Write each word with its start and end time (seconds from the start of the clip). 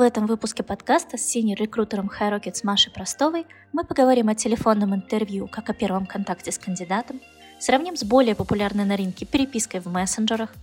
В 0.00 0.02
этом 0.02 0.24
выпуске 0.26 0.62
подкаста 0.62 1.18
с 1.18 1.20
синьор-рекрутером 1.20 2.10
HiRockets 2.10 2.60
Машей 2.62 2.90
Простовой 2.90 3.44
мы 3.70 3.84
поговорим 3.84 4.30
о 4.30 4.34
телефонном 4.34 4.94
интервью 4.94 5.46
как 5.46 5.68
о 5.68 5.74
первом 5.74 6.06
контакте 6.06 6.52
с 6.52 6.58
кандидатом, 6.58 7.20
сравним 7.58 7.98
с 7.98 8.02
более 8.02 8.34
популярной 8.34 8.86
на 8.86 8.96
рынке 8.96 9.26
перепиской 9.26 9.80
в 9.80 9.88
мессенджерах, 9.88 10.54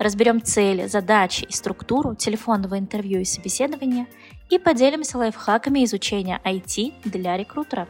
разберем 0.00 0.42
цели, 0.42 0.88
задачи 0.88 1.44
и 1.44 1.52
структуру 1.52 2.16
телефонного 2.16 2.80
интервью 2.80 3.20
и 3.20 3.24
собеседования 3.24 4.08
и 4.48 4.58
поделимся 4.58 5.18
лайфхаками 5.18 5.84
изучения 5.84 6.40
IT 6.44 7.08
для 7.08 7.36
рекрутера. 7.36 7.86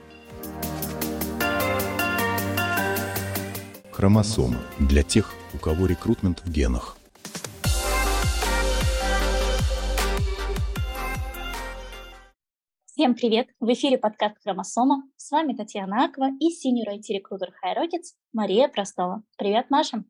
Хромосома 3.90 4.58
для 4.78 5.02
тех, 5.02 5.32
у 5.54 5.56
кого 5.56 5.86
рекрутмент 5.86 6.42
в 6.44 6.50
генах. 6.52 6.99
Всем 13.00 13.14
привет! 13.14 13.48
В 13.60 13.72
эфире 13.72 13.96
подкаст 13.96 14.36
«Хромосома». 14.42 15.04
С 15.16 15.30
вами 15.30 15.54
Татьяна 15.54 16.04
Аква 16.04 16.32
и 16.38 16.50
синьор 16.50 16.96
IT-рекрутер 16.96 17.50
HiRockets 17.64 18.12
Мария 18.34 18.68
Простова. 18.68 19.22
Привет, 19.38 19.70
Маша! 19.70 20.04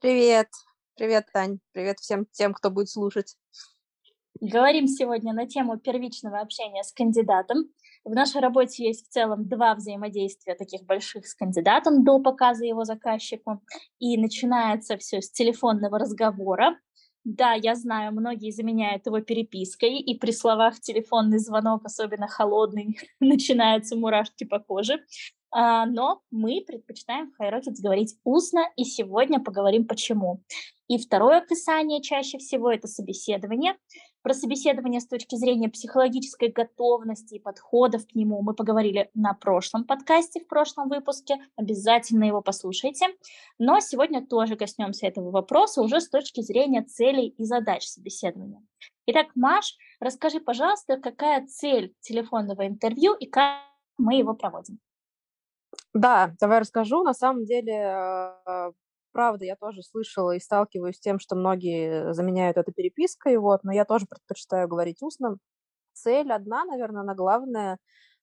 Привет! 0.00 0.46
Привет, 0.94 1.26
Тань! 1.32 1.58
Привет 1.72 1.98
всем 1.98 2.26
тем, 2.30 2.54
кто 2.54 2.70
будет 2.70 2.88
слушать. 2.88 3.34
Говорим 4.40 4.86
сегодня 4.86 5.32
на 5.32 5.48
тему 5.48 5.76
первичного 5.76 6.38
общения 6.38 6.84
с 6.84 6.92
кандидатом. 6.92 7.64
В 8.04 8.10
нашей 8.10 8.40
работе 8.40 8.86
есть 8.86 9.08
в 9.08 9.10
целом 9.10 9.48
два 9.48 9.74
взаимодействия 9.74 10.54
таких 10.54 10.84
больших 10.84 11.26
с 11.26 11.34
кандидатом 11.34 12.04
до 12.04 12.20
показа 12.20 12.64
его 12.64 12.84
заказчику. 12.84 13.60
И 13.98 14.16
начинается 14.16 14.98
все 14.98 15.20
с 15.20 15.32
телефонного 15.32 15.98
разговора, 15.98 16.78
да, 17.28 17.52
я 17.52 17.74
знаю, 17.74 18.12
многие 18.12 18.50
заменяют 18.50 19.04
его 19.04 19.20
перепиской, 19.20 19.98
и 19.98 20.18
при 20.18 20.30
словах 20.30 20.80
телефонный 20.80 21.38
звонок, 21.38 21.84
особенно 21.84 22.26
холодный, 22.26 22.98
начинаются 23.20 23.96
мурашки 23.96 24.44
по 24.44 24.58
коже. 24.60 25.04
А, 25.50 25.84
но 25.84 26.22
мы 26.30 26.64
предпочитаем 26.66 27.30
в 27.30 27.42
HiRockets 27.42 27.82
говорить 27.82 28.16
устно, 28.24 28.70
и 28.76 28.84
сегодня 28.84 29.40
поговорим 29.40 29.86
почему. 29.86 30.42
И 30.88 30.96
второе 30.96 31.38
описание 31.38 32.00
чаще 32.00 32.38
всего 32.38 32.72
это 32.72 32.88
собеседование. 32.88 33.76
Про 34.28 34.34
собеседование 34.34 35.00
с 35.00 35.06
точки 35.06 35.36
зрения 35.36 35.70
психологической 35.70 36.48
готовности 36.48 37.36
и 37.36 37.38
подходов 37.38 38.06
к 38.06 38.14
нему 38.14 38.42
мы 38.42 38.52
поговорили 38.52 39.08
на 39.14 39.32
прошлом 39.32 39.84
подкасте, 39.84 40.40
в 40.40 40.46
прошлом 40.46 40.90
выпуске. 40.90 41.36
Обязательно 41.56 42.24
его 42.24 42.42
послушайте. 42.42 43.06
Но 43.58 43.80
сегодня 43.80 44.22
тоже 44.26 44.56
коснемся 44.56 45.06
этого 45.06 45.30
вопроса 45.30 45.80
уже 45.80 46.02
с 46.02 46.10
точки 46.10 46.42
зрения 46.42 46.82
целей 46.82 47.28
и 47.28 47.44
задач 47.46 47.86
собеседования. 47.86 48.60
Итак, 49.06 49.28
Маш, 49.34 49.78
расскажи, 49.98 50.40
пожалуйста, 50.40 50.98
какая 50.98 51.46
цель 51.46 51.94
телефонного 52.00 52.66
интервью 52.66 53.14
и 53.14 53.24
как 53.24 53.62
мы 53.96 54.16
его 54.16 54.34
проводим. 54.34 54.78
Да, 55.94 56.34
давай 56.38 56.58
расскажу. 56.58 57.02
На 57.02 57.14
самом 57.14 57.46
деле 57.46 57.72
э, 57.72 58.72
правда, 59.18 59.44
я 59.44 59.56
тоже 59.56 59.82
слышала 59.82 60.36
и 60.36 60.38
сталкиваюсь 60.38 60.94
с 60.94 61.00
тем, 61.00 61.18
что 61.18 61.34
многие 61.34 62.12
заменяют 62.12 62.56
это 62.56 62.70
перепиской, 62.70 63.36
вот, 63.38 63.64
но 63.64 63.72
я 63.72 63.84
тоже 63.84 64.06
предпочитаю 64.06 64.68
говорить 64.68 65.02
устно. 65.02 65.38
Цель 65.92 66.30
одна, 66.32 66.64
наверное, 66.64 67.02
она 67.02 67.16
главная, 67.16 67.78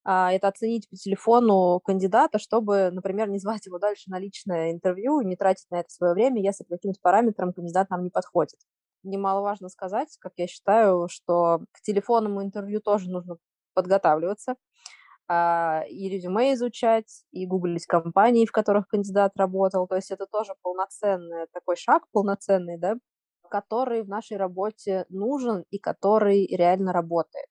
а, 0.05 0.31
это 0.31 0.47
оценить 0.47 0.89
по 0.89 0.95
телефону 0.95 1.81
кандидата, 1.81 2.39
чтобы, 2.39 2.91
например, 2.93 3.27
не 3.29 3.39
звать 3.39 3.65
его 3.65 3.77
дальше 3.77 4.09
на 4.09 4.19
личное 4.19 4.71
интервью 4.71 5.19
не 5.19 5.35
тратить 5.35 5.69
на 5.69 5.81
это 5.81 5.89
свое 5.89 6.13
время, 6.13 6.41
если 6.41 6.63
по 6.63 6.75
каким-то 6.75 6.99
параметрам 7.01 7.51
кандидат 7.51 7.89
нам 7.89 8.01
не 8.01 8.09
подходит. 8.09 8.59
Немаловажно 9.03 9.67
сказать, 9.67 10.15
как 10.21 10.31
я 10.37 10.47
считаю, 10.47 11.09
что 11.09 11.59
к 11.73 11.81
телефонному 11.81 12.41
интервью 12.41 12.79
тоже 12.79 13.09
нужно 13.11 13.35
подготавливаться, 13.73 14.55
и 15.29 16.09
резюме 16.09 16.53
изучать, 16.53 17.23
и 17.31 17.45
гуглить 17.45 17.85
компании, 17.85 18.45
в 18.45 18.51
которых 18.51 18.87
кандидат 18.87 19.31
работал. 19.35 19.87
То 19.87 19.95
есть 19.95 20.11
это 20.11 20.27
тоже 20.27 20.53
полноценный 20.61 21.47
такой 21.51 21.75
шаг, 21.75 22.03
полноценный, 22.11 22.77
да, 22.77 22.95
который 23.49 24.03
в 24.03 24.09
нашей 24.09 24.37
работе 24.37 25.05
нужен 25.09 25.65
и 25.71 25.79
который 25.79 26.47
реально 26.47 26.93
работает. 26.93 27.49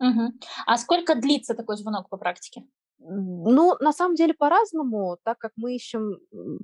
Угу. 0.00 0.32
А 0.66 0.76
сколько 0.76 1.14
длится 1.14 1.54
такой 1.54 1.76
звонок 1.76 2.08
по 2.08 2.16
практике? 2.16 2.64
Ну, 2.98 3.76
на 3.80 3.92
самом 3.92 4.14
деле 4.14 4.34
по-разному, 4.34 5.18
так 5.24 5.38
как 5.38 5.52
мы 5.56 5.74
ищем 5.74 6.18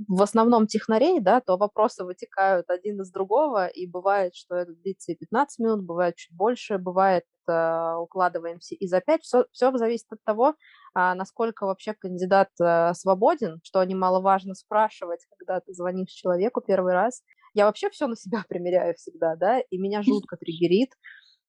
в 0.08 0.22
основном 0.22 0.66
технарей, 0.66 1.20
да, 1.20 1.40
то 1.40 1.56
вопросы 1.56 2.04
вытекают 2.04 2.70
один 2.70 3.00
из 3.02 3.10
другого, 3.10 3.66
и 3.66 3.86
бывает, 3.86 4.34
что 4.34 4.54
это 4.54 4.72
длится 4.72 5.12
и 5.12 5.16
15 5.16 5.58
минут, 5.58 5.84
бывает 5.84 6.16
чуть 6.16 6.34
больше, 6.34 6.78
бывает 6.78 7.24
э, 7.46 7.94
укладываемся 7.96 8.74
и 8.74 8.86
за 8.86 9.00
5. 9.00 9.22
Все, 9.22 9.44
все 9.52 9.76
зависит 9.76 10.06
от 10.10 10.22
того, 10.24 10.54
а, 10.94 11.14
насколько 11.14 11.66
вообще 11.66 11.94
кандидат 11.94 12.48
а, 12.60 12.94
свободен, 12.94 13.60
что 13.62 13.84
немаловажно 13.84 14.54
спрашивать, 14.54 15.26
когда 15.36 15.60
ты 15.60 15.74
звонишь 15.74 16.10
человеку 16.10 16.60
первый 16.60 16.94
раз. 16.94 17.22
Я 17.54 17.66
вообще 17.66 17.90
все 17.90 18.06
на 18.06 18.16
себя 18.16 18.44
примеряю 18.48 18.94
всегда, 18.94 19.36
да, 19.36 19.60
и 19.60 19.78
меня 19.78 20.02
жутко 20.02 20.36
триггерит, 20.36 20.90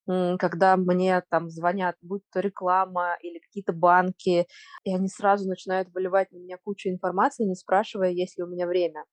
когда 0.08 0.78
мне 0.78 1.22
там 1.30 1.50
звонят, 1.50 1.96
будь 2.02 2.24
то 2.32 2.40
реклама 2.40 3.18
или 3.22 3.40
какие-то 3.40 3.74
банки, 3.74 4.48
и 4.84 4.94
они 4.94 5.08
сразу 5.08 5.48
начинают 5.48 5.90
выливать 5.94 6.32
на 6.32 6.38
меня 6.38 6.58
кучу 6.64 6.90
информации, 6.90 7.46
не 7.46 7.56
спрашивая, 7.56 8.10
есть 8.10 8.38
ли 8.38 8.44
у 8.44 8.48
меня 8.48 8.68
время. 8.68 9.06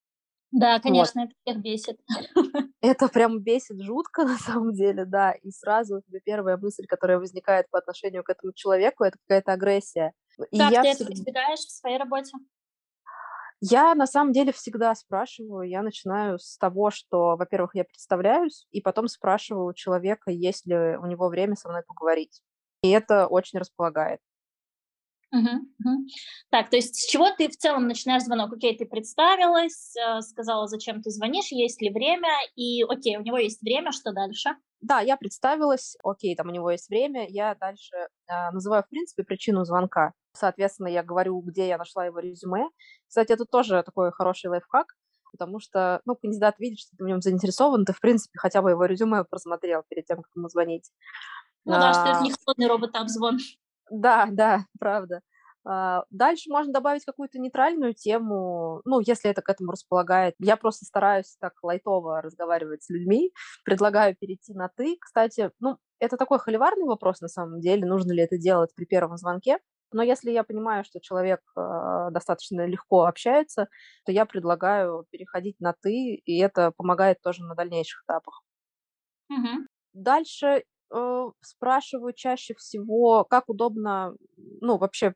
Да, 0.51 0.81
конечно, 0.81 1.23
вот. 1.23 1.31
это 1.31 1.37
всех 1.45 1.63
бесит. 1.63 2.01
Это 2.81 3.09
прям 3.09 3.41
бесит 3.41 3.83
жутко 3.83 4.25
на 4.25 4.39
самом 4.39 4.73
деле, 4.73 5.05
да. 5.05 5.33
И 5.33 5.51
сразу 5.51 5.99
у 5.99 6.01
тебя 6.01 6.21
первая 6.25 6.57
мысль, 6.57 6.87
которая 6.87 7.19
возникает 7.19 7.69
по 7.71 7.79
отношению 7.79 8.25
к 8.25 8.31
этому 8.31 8.53
человеку, 8.55 9.05
это 9.05 9.19
какая-то 9.27 9.53
агрессия. 9.53 10.13
И 10.51 10.59
как 10.59 10.71
я 10.71 10.83
ты 10.83 10.95
всегда... 10.95 11.05
это 11.05 11.13
избегаешь 11.13 11.59
в 11.59 11.71
своей 11.71 11.99
работе? 11.99 12.33
Я 13.61 13.95
на 13.97 14.07
самом 14.07 14.33
деле 14.33 14.53
всегда 14.53 14.95
спрашиваю, 14.95 15.69
я 15.69 15.83
начинаю 15.83 16.39
с 16.39 16.57
того, 16.59 16.91
что, 16.91 17.37
во-первых, 17.37 17.75
я 17.75 17.85
представляюсь, 17.85 18.67
и 18.71 18.81
потом 18.81 19.09
спрашиваю 19.09 19.67
у 19.67 19.73
человека, 19.75 20.31
есть 20.31 20.67
ли 20.67 20.77
у 20.97 21.07
него 21.07 21.29
время 21.29 21.57
со 21.57 21.69
мной 21.69 21.83
поговорить. 21.83 22.41
И 22.83 22.91
это 22.91 23.27
очень 23.27 23.59
располагает. 23.59 24.21
Угу, 25.31 25.41
угу. 25.41 26.07
Так, 26.51 26.71
то 26.71 26.77
есть 26.77 26.97
с 26.97 27.07
чего 27.07 27.31
ты 27.31 27.49
в 27.49 27.57
целом 27.57 27.87
начинаешь 27.87 28.23
звонок? 28.23 28.53
Окей, 28.53 28.77
ты 28.77 28.87
представилась, 28.87 29.95
э, 29.97 30.23
сказала, 30.23 30.67
зачем 30.69 31.03
ты 31.03 31.11
звонишь, 31.11 31.53
есть 31.53 31.83
ли 31.83 31.91
время, 31.91 32.31
и 32.57 32.83
окей, 32.83 33.19
у 33.19 33.23
него 33.23 33.37
есть 33.37 33.61
время, 33.61 33.93
что 33.93 34.13
дальше? 34.13 34.51
Да, 34.81 35.01
я 35.01 35.17
представилась, 35.17 35.97
окей, 36.03 36.35
там 36.35 36.49
у 36.49 36.53
него 36.53 36.71
есть 36.71 36.89
время, 36.89 37.27
я 37.29 37.55
дальше 37.55 37.95
э, 37.97 38.51
называю, 38.53 38.85
в 38.85 38.89
принципе, 38.89 39.23
причину 39.23 39.65
звонка. 39.65 40.13
Соответственно, 40.33 40.89
я 40.89 41.03
говорю, 41.03 41.41
где 41.41 41.69
я 41.69 41.77
нашла 41.77 42.07
его 42.07 42.21
резюме. 42.21 42.69
Кстати, 43.07 43.33
это 43.33 43.45
тоже 43.45 43.83
такой 43.83 44.13
хороший 44.13 44.47
лайфхак, 44.47 44.95
потому 45.33 45.61
что, 45.61 46.01
ну, 46.07 46.17
кандидат 46.17 46.59
видит, 46.59 46.79
что 46.79 46.97
ты 46.97 47.05
в 47.05 47.07
нем 47.07 47.21
заинтересован, 47.21 47.85
ты, 47.85 47.93
в 47.93 48.01
принципе, 48.01 48.39
хотя 48.39 48.63
бы 48.63 48.71
его 48.71 48.85
резюме 48.87 49.25
просмотрел 49.25 49.83
перед 49.89 50.07
тем, 50.07 50.23
как 50.23 50.31
ему 50.35 50.49
звонить. 50.49 50.91
Ну 51.65 51.75
а, 51.75 51.81
да, 51.81 51.93
что 51.93 52.13
это 52.13 52.23
не 52.23 52.33
холодный 52.33 52.67
робот-обзвон. 52.67 53.39
Да, 53.91 54.29
да, 54.31 54.65
правда. 54.79 55.21
А, 55.65 56.05
дальше 56.11 56.51
можно 56.51 56.73
добавить 56.73 57.05
какую-то 57.05 57.39
нейтральную 57.39 57.95
тему, 57.95 58.81
ну, 58.85 59.01
если 59.01 59.31
это 59.31 59.43
к 59.43 59.49
этому 59.51 59.73
располагает. 59.73 60.35
Я 60.39 60.57
просто 60.57 60.85
стараюсь 60.85 61.37
так 61.41 61.53
лайтово 61.63 62.23
разговаривать 62.23 62.83
с 62.85 62.91
людьми, 62.91 63.33
предлагаю 63.65 64.17
перейти 64.17 64.55
на 64.55 64.69
«ты». 64.69 64.97
Кстати, 65.01 65.51
ну, 65.61 65.79
это 66.01 66.17
такой 66.17 66.39
холиварный 66.39 66.87
вопрос 66.87 67.21
на 67.21 67.29
самом 67.29 67.61
деле, 67.61 67.87
нужно 67.87 68.13
ли 68.13 68.23
это 68.23 68.39
делать 68.39 68.75
при 68.75 68.85
первом 68.85 69.17
звонке. 69.17 69.59
Но 69.91 70.03
если 70.03 70.31
я 70.31 70.45
понимаю, 70.45 70.85
что 70.85 71.01
человек 71.01 71.41
э, 71.57 72.09
достаточно 72.11 72.67
легко 72.67 73.07
общается, 73.07 73.69
то 74.05 74.13
я 74.13 74.27
предлагаю 74.27 75.07
переходить 75.11 75.59
на 75.61 75.73
«ты», 75.73 76.15
и 76.15 76.39
это 76.39 76.73
помогает 76.77 77.21
тоже 77.23 77.43
на 77.43 77.55
дальнейших 77.55 78.05
этапах. 78.05 78.43
Угу. 79.31 79.67
Дальше 79.95 80.65
спрашиваю 81.41 82.13
чаще 82.15 82.55
всего, 82.55 83.25
как 83.25 83.49
удобно, 83.49 84.15
ну, 84.61 84.79
вообще 84.79 85.15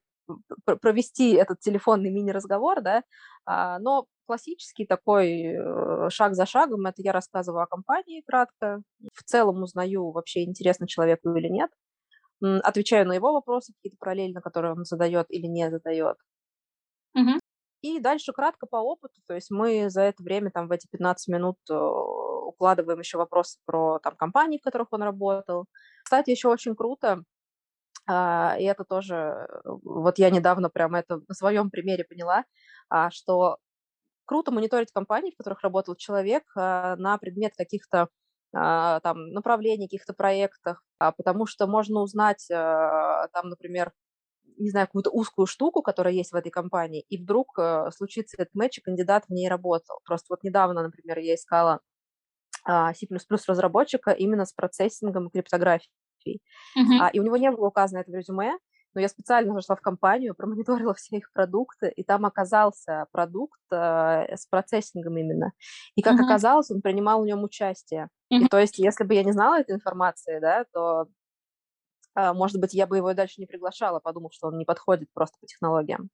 провести 0.80 1.32
этот 1.32 1.60
телефонный 1.60 2.10
мини-разговор, 2.10 2.80
да, 2.80 3.02
а, 3.44 3.78
но 3.80 4.06
классический 4.26 4.86
такой 4.86 5.42
э, 5.42 6.10
шаг 6.10 6.34
за 6.34 6.46
шагом, 6.46 6.86
это 6.86 7.02
я 7.02 7.12
рассказываю 7.12 7.62
о 7.62 7.66
компании 7.66 8.22
кратко, 8.26 8.82
в 9.14 9.24
целом 9.24 9.62
узнаю, 9.62 10.10
вообще 10.10 10.44
интересно 10.44 10.86
человеку 10.86 11.34
или 11.34 11.48
нет, 11.48 11.70
отвечаю 12.40 13.06
на 13.06 13.12
его 13.14 13.32
вопросы 13.32 13.72
какие-то 13.74 13.96
параллельно, 13.98 14.40
которые 14.40 14.72
он 14.72 14.84
задает 14.84 15.26
или 15.28 15.46
не 15.46 15.69
задает. 15.70 16.16
Угу. 17.14 17.40
И 17.82 18.00
дальше 18.00 18.32
кратко 18.32 18.66
по 18.66 18.76
опыту, 18.76 19.20
то 19.26 19.34
есть 19.34 19.50
мы 19.50 19.90
за 19.90 20.02
это 20.02 20.22
время, 20.22 20.50
там, 20.50 20.69
в 20.69 20.70
эти 20.70 20.86
15 20.86 21.28
минут 21.28 21.56
э, 21.69 21.74
укладываем 22.52 23.00
еще 23.00 23.19
вопросы 23.19 23.58
про 23.66 23.99
там 23.99 24.16
компании, 24.16 24.58
в 24.58 24.62
которых 24.62 24.88
он 24.93 25.02
работал. 25.02 25.66
Кстати, 26.04 26.31
еще 26.31 26.49
очень 26.49 26.75
круто, 26.76 27.25
а, 28.06 28.56
и 28.58 28.64
это 28.64 28.84
тоже, 28.84 29.14
э, 29.16 29.46
вот 29.64 30.19
я 30.19 30.31
недавно 30.31 30.70
прямо 30.70 30.99
это 30.99 31.20
на 31.28 31.34
своем 31.34 31.70
примере 31.70 32.04
поняла, 32.04 32.44
а, 32.88 33.10
что 33.10 33.58
круто 34.26 34.52
мониторить 34.52 34.93
компании, 34.93 35.32
в 35.32 35.37
которых 35.37 35.62
работал 35.62 35.96
человек, 35.96 36.44
а, 36.56 36.96
на 36.96 37.19
предмет 37.19 37.54
каких-то 37.56 38.08
там, 38.55 39.31
направлений 39.32 39.87
каких-то 39.87 40.12
проектах, 40.12 40.84
потому 40.98 41.46
что 41.46 41.66
можно 41.66 42.00
узнать, 42.00 42.46
там, 42.50 43.48
например, 43.48 43.93
не 44.58 44.70
знаю, 44.70 44.87
какую-то 44.87 45.10
узкую 45.10 45.46
штуку, 45.46 45.82
которая 45.82 46.14
есть 46.14 46.32
в 46.32 46.34
этой 46.34 46.50
компании, 46.50 47.05
и 47.08 47.16
вдруг 47.16 47.58
э, 47.58 47.90
случится 47.96 48.37
этот 48.38 48.55
матч, 48.55 48.78
и 48.78 48.81
кандидат 48.82 49.25
в 49.26 49.31
ней 49.32 49.48
работал. 49.48 50.00
Просто 50.05 50.26
вот 50.31 50.43
недавно, 50.43 50.82
например, 50.82 51.19
я 51.19 51.34
искала 51.34 51.81
C++ 52.67 53.06
разработчика 53.49 54.11
именно 54.11 54.44
с 54.44 54.53
процессингом 54.53 55.29
и 55.29 55.31
криптографией. 55.31 55.91
Uh-huh. 56.79 56.99
А, 57.00 57.09
и 57.09 57.20
у 57.20 57.23
него 57.23 57.37
не 57.37 57.50
было 57.50 57.67
указано 57.67 57.99
это 57.99 58.11
в 58.11 58.14
резюме, 58.14 58.56
но 58.94 59.00
я 59.00 59.09
специально 59.09 59.55
зашла 59.55 59.76
в 59.76 59.81
компанию, 59.81 60.35
промониторила 60.37 60.94
все 60.94 61.17
их 61.17 61.32
продукты, 61.32 61.93
и 61.94 62.03
там 62.05 62.26
оказался 62.26 63.06
продукт 63.12 63.61
э, 63.70 64.37
с 64.37 64.47
процессингом 64.47 65.17
именно. 65.17 65.53
И 65.94 66.03
как 66.03 66.19
uh-huh. 66.19 66.25
оказалось, 66.25 66.70
он 66.70 66.82
принимал 66.82 67.23
в 67.23 67.26
нем 67.26 67.43
участие. 67.43 68.09
Uh-huh. 68.32 68.44
И 68.44 68.49
то 68.49 68.59
есть, 68.59 68.79
если 68.79 69.05
бы 69.05 69.15
я 69.15 69.25
не 69.25 69.32
знала 69.32 69.61
этой 69.61 69.75
информации, 69.75 70.38
да, 70.41 70.65
то, 70.73 71.06
э, 72.17 72.32
может 72.32 72.61
быть, 72.61 72.75
я 72.75 72.87
бы 72.87 72.97
его 72.97 73.12
дальше 73.15 73.35
не 73.38 73.47
приглашала, 73.47 74.00
подумав, 74.00 74.32
что 74.35 74.49
он 74.49 74.58
не 74.58 74.65
подходит 74.65 75.08
просто 75.12 75.37
по 75.41 75.47
технологиям. 75.47 76.11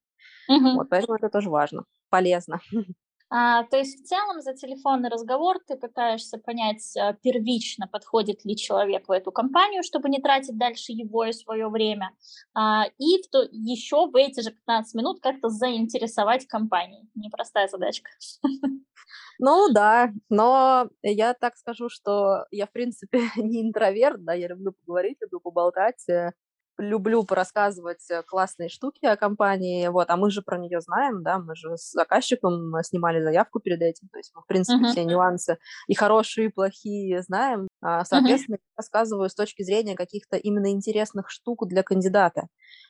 Uh-huh. 0.51 0.75
Вот, 0.75 0.89
поэтому 0.89 1.17
это 1.17 1.29
тоже 1.29 1.51
важно, 1.51 1.85
полезно. 2.11 2.61
А, 3.31 3.65
то 3.65 3.77
есть 3.77 4.01
в 4.01 4.07
целом 4.07 4.41
за 4.41 4.55
телефонный 4.55 5.11
разговор 5.11 5.59
ты 5.67 5.77
пытаешься 5.77 6.39
понять 6.39 6.97
а, 6.97 7.13
первично, 7.13 7.87
подходит 7.87 8.45
ли 8.45 8.57
человек 8.57 9.09
в 9.09 9.13
эту 9.13 9.33
компанию, 9.33 9.83
чтобы 9.83 10.09
не 10.09 10.21
тратить 10.21 10.57
дальше 10.57 10.93
его 10.93 11.25
и 11.25 11.33
свое 11.33 11.69
время, 11.69 12.13
а, 12.55 12.85
и 12.99 13.23
в 13.23 13.29
то, 13.31 13.47
еще 13.51 14.09
в 14.09 14.17
эти 14.17 14.41
же 14.41 14.51
15 14.51 14.95
минут 14.95 15.21
как-то 15.21 15.49
заинтересовать 15.51 16.47
компанией. 16.47 17.09
Непростая 17.15 17.69
задачка. 17.69 18.11
Ну 19.41 19.69
да, 19.73 20.11
но 20.29 20.89
я 21.01 21.33
так 21.33 21.57
скажу, 21.57 21.89
что 21.89 22.47
я, 22.51 22.67
в 22.67 22.73
принципе, 22.73 23.21
не 23.37 23.63
интроверт, 23.63 24.25
да, 24.25 24.35
я 24.35 24.49
люблю 24.49 24.73
поговорить, 24.73 25.19
люблю 25.21 25.39
поболтать, 25.39 26.09
э, 26.09 26.33
люблю 26.79 27.25
порассказывать 27.25 28.09
э, 28.11 28.23
классные 28.23 28.69
штуки 28.69 29.05
о 29.05 29.17
компании, 29.17 29.89
вот, 29.89 30.09
а 30.11 30.17
мы 30.17 30.31
же 30.31 30.43
про 30.43 30.59
нее 30.59 30.81
знаем, 30.81 31.23
да, 31.23 31.39
мы 31.39 31.55
же 31.55 31.77
с 31.77 31.91
заказчиком 31.93 32.73
снимали 32.83 33.23
заявку 33.23 33.61
перед 33.61 33.83
этим, 33.83 34.09
то 34.09 34.19
есть 34.19 34.33
мы, 34.35 34.43
в 34.43 34.47
принципе, 34.47 34.85
uh-huh. 34.85 34.93
все 34.93 35.05
нюансы 35.05 35.59
и 35.89 35.95
хорошие, 35.95 36.47
и 36.47 36.53
плохие 36.53 37.23
знаем, 37.23 37.69
а, 37.83 38.05
соответственно, 38.05 38.57
uh-huh. 38.57 38.77
рассказываю 38.77 39.29
с 39.29 39.35
точки 39.35 39.63
зрения 39.63 39.97
каких-то 39.97 40.37
именно 40.37 40.71
интересных 40.71 41.31
штук 41.31 41.67
для 41.67 41.83
кандидата, 41.83 42.47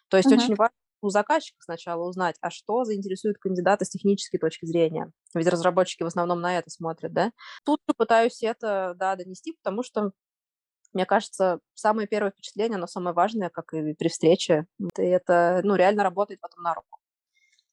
то 0.08 0.16
есть 0.16 0.30
uh-huh. 0.30 0.36
очень 0.36 0.54
важно 0.54 0.74
у 1.00 1.10
заказчика 1.10 1.58
сначала 1.60 2.04
узнать, 2.04 2.36
а 2.40 2.50
что 2.50 2.84
заинтересует 2.84 3.38
кандидата 3.38 3.84
с 3.84 3.88
технической 3.88 4.40
точки 4.40 4.66
зрения. 4.66 5.12
Ведь 5.32 5.46
разработчики 5.46 6.02
в 6.02 6.06
основном 6.06 6.40
на 6.40 6.58
это 6.58 6.70
смотрят, 6.70 7.12
да. 7.12 7.30
Тут 7.64 7.80
же 7.88 7.94
пытаюсь 7.96 8.42
это, 8.42 8.94
да, 8.96 9.14
донести, 9.14 9.56
потому 9.62 9.84
что 9.84 10.10
мне 10.98 11.06
кажется, 11.06 11.60
самое 11.74 12.08
первое 12.08 12.32
впечатление, 12.32 12.74
оно 12.74 12.88
самое 12.88 13.14
важное, 13.14 13.50
как 13.50 13.72
и 13.72 13.94
при 13.94 14.08
встрече. 14.08 14.66
И 14.98 15.02
это, 15.02 15.60
ну, 15.62 15.76
реально 15.76 16.02
работает 16.02 16.40
потом 16.40 16.64
на 16.64 16.74
руку. 16.74 16.98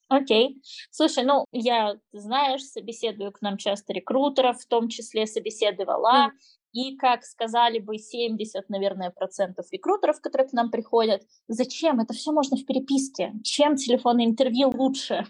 Окей. 0.10 0.62
Слушай, 0.92 1.24
ну, 1.24 1.45
я, 1.51 1.95
знаешь, 2.13 2.62
собеседую 2.62 3.31
к 3.31 3.42
нам 3.42 3.57
часто 3.57 3.94
рекрутеров, 3.94 4.62
в 4.62 4.68
том 4.68 4.89
числе 4.89 5.25
собеседовала, 5.25 6.27
mm. 6.27 6.31
и, 6.74 6.95
как 6.98 7.24
сказали 7.24 7.80
бы 7.80 7.98
70, 7.98 8.69
наверное, 8.69 9.10
процентов 9.10 9.66
рекрутеров, 9.71 10.21
которые 10.21 10.48
к 10.48 10.54
нам 10.54 10.69
приходят, 10.69 11.24
зачем? 11.48 12.00
Это 12.00 12.13
все 12.13 12.31
можно 12.31 12.57
в 12.57 12.66
переписке. 12.68 13.33
Чем 13.44 13.75
телефонное 13.75 14.25
интервью 14.25 14.69
лучше? 14.69 15.25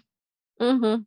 Угу. 0.58 1.06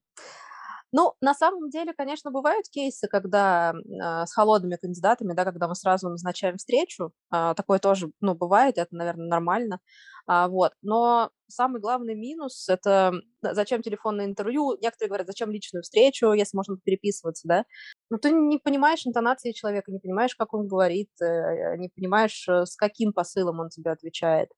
Ну, 0.92 1.14
на 1.22 1.34
самом 1.36 1.70
деле, 1.70 1.94
конечно, 1.94 2.32
бывают 2.32 2.68
кейсы, 2.70 3.08
когда 3.08 3.74
э, 3.74 4.26
с 4.26 4.34
холодными 4.34 4.76
кандидатами, 4.76 5.34
да, 5.34 5.46
когда 5.46 5.68
мы 5.68 5.76
сразу 5.76 6.10
назначаем 6.10 6.58
встречу, 6.58 7.12
э, 7.32 7.54
такое 7.56 7.78
тоже, 7.80 8.12
ну, 8.22 8.34
бывает, 8.36 8.78
это, 8.80 8.96
наверное, 8.96 9.28
нормально, 9.28 9.80
а, 10.28 10.48
вот. 10.48 10.74
Но 10.84 11.32
самый 11.48 11.82
главный 11.82 12.14
минус– 12.16 12.68
это 12.70 13.14
зачем 13.42 13.82
телефонное 13.82 14.26
интервью, 14.26 14.78
некоторые 14.82 15.10
говорят, 15.10 15.28
зачем 15.28 15.50
личную 15.52 15.82
встречу, 15.84 16.34
если 16.34 16.56
можно 16.58 16.78
переписываться, 16.84 17.48
да, 17.48 17.66
но 18.12 18.18
ты 18.18 18.32
не 18.32 18.58
понимаешь 18.60 19.06
интонации 19.08 19.52
человека, 19.54 19.92
не 19.92 20.00
понимаешь, 20.00 20.36
как 20.36 20.54
он 20.54 20.68
говорит, 20.68 21.10
э, 21.22 21.78
не 21.78 21.90
понимаешь, 21.90 22.48
э, 22.48 22.66
с 22.66 22.76
каким 22.76 23.14
посылом 23.14 23.60
он 23.60 23.70
тебе 23.70 23.92
отвечает. 23.92 24.50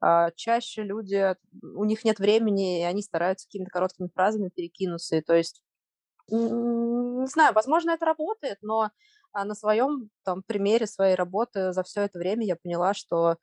А, 0.00 0.30
чаще 0.32 0.82
люди, 0.82 1.36
у 1.62 1.84
них 1.84 2.04
нет 2.04 2.18
времени, 2.18 2.80
и 2.80 2.84
они 2.84 3.02
стараются 3.02 3.46
какими-то 3.46 3.70
короткими 3.70 4.08
фразами 4.14 4.50
перекинуться, 4.54 5.16
и 5.16 5.20
то 5.20 5.34
есть 5.34 5.62
не 6.30 7.26
знаю, 7.26 7.54
возможно, 7.54 7.90
это 7.90 8.06
работает, 8.06 8.58
но 8.62 8.90
а, 9.32 9.44
на 9.44 9.54
своем 9.54 10.10
там, 10.24 10.42
примере 10.42 10.86
своей 10.86 11.14
работы 11.14 11.72
за 11.72 11.82
все 11.82 12.02
это 12.02 12.18
время 12.18 12.46
я 12.46 12.56
поняла, 12.56 12.94
что 12.94 13.36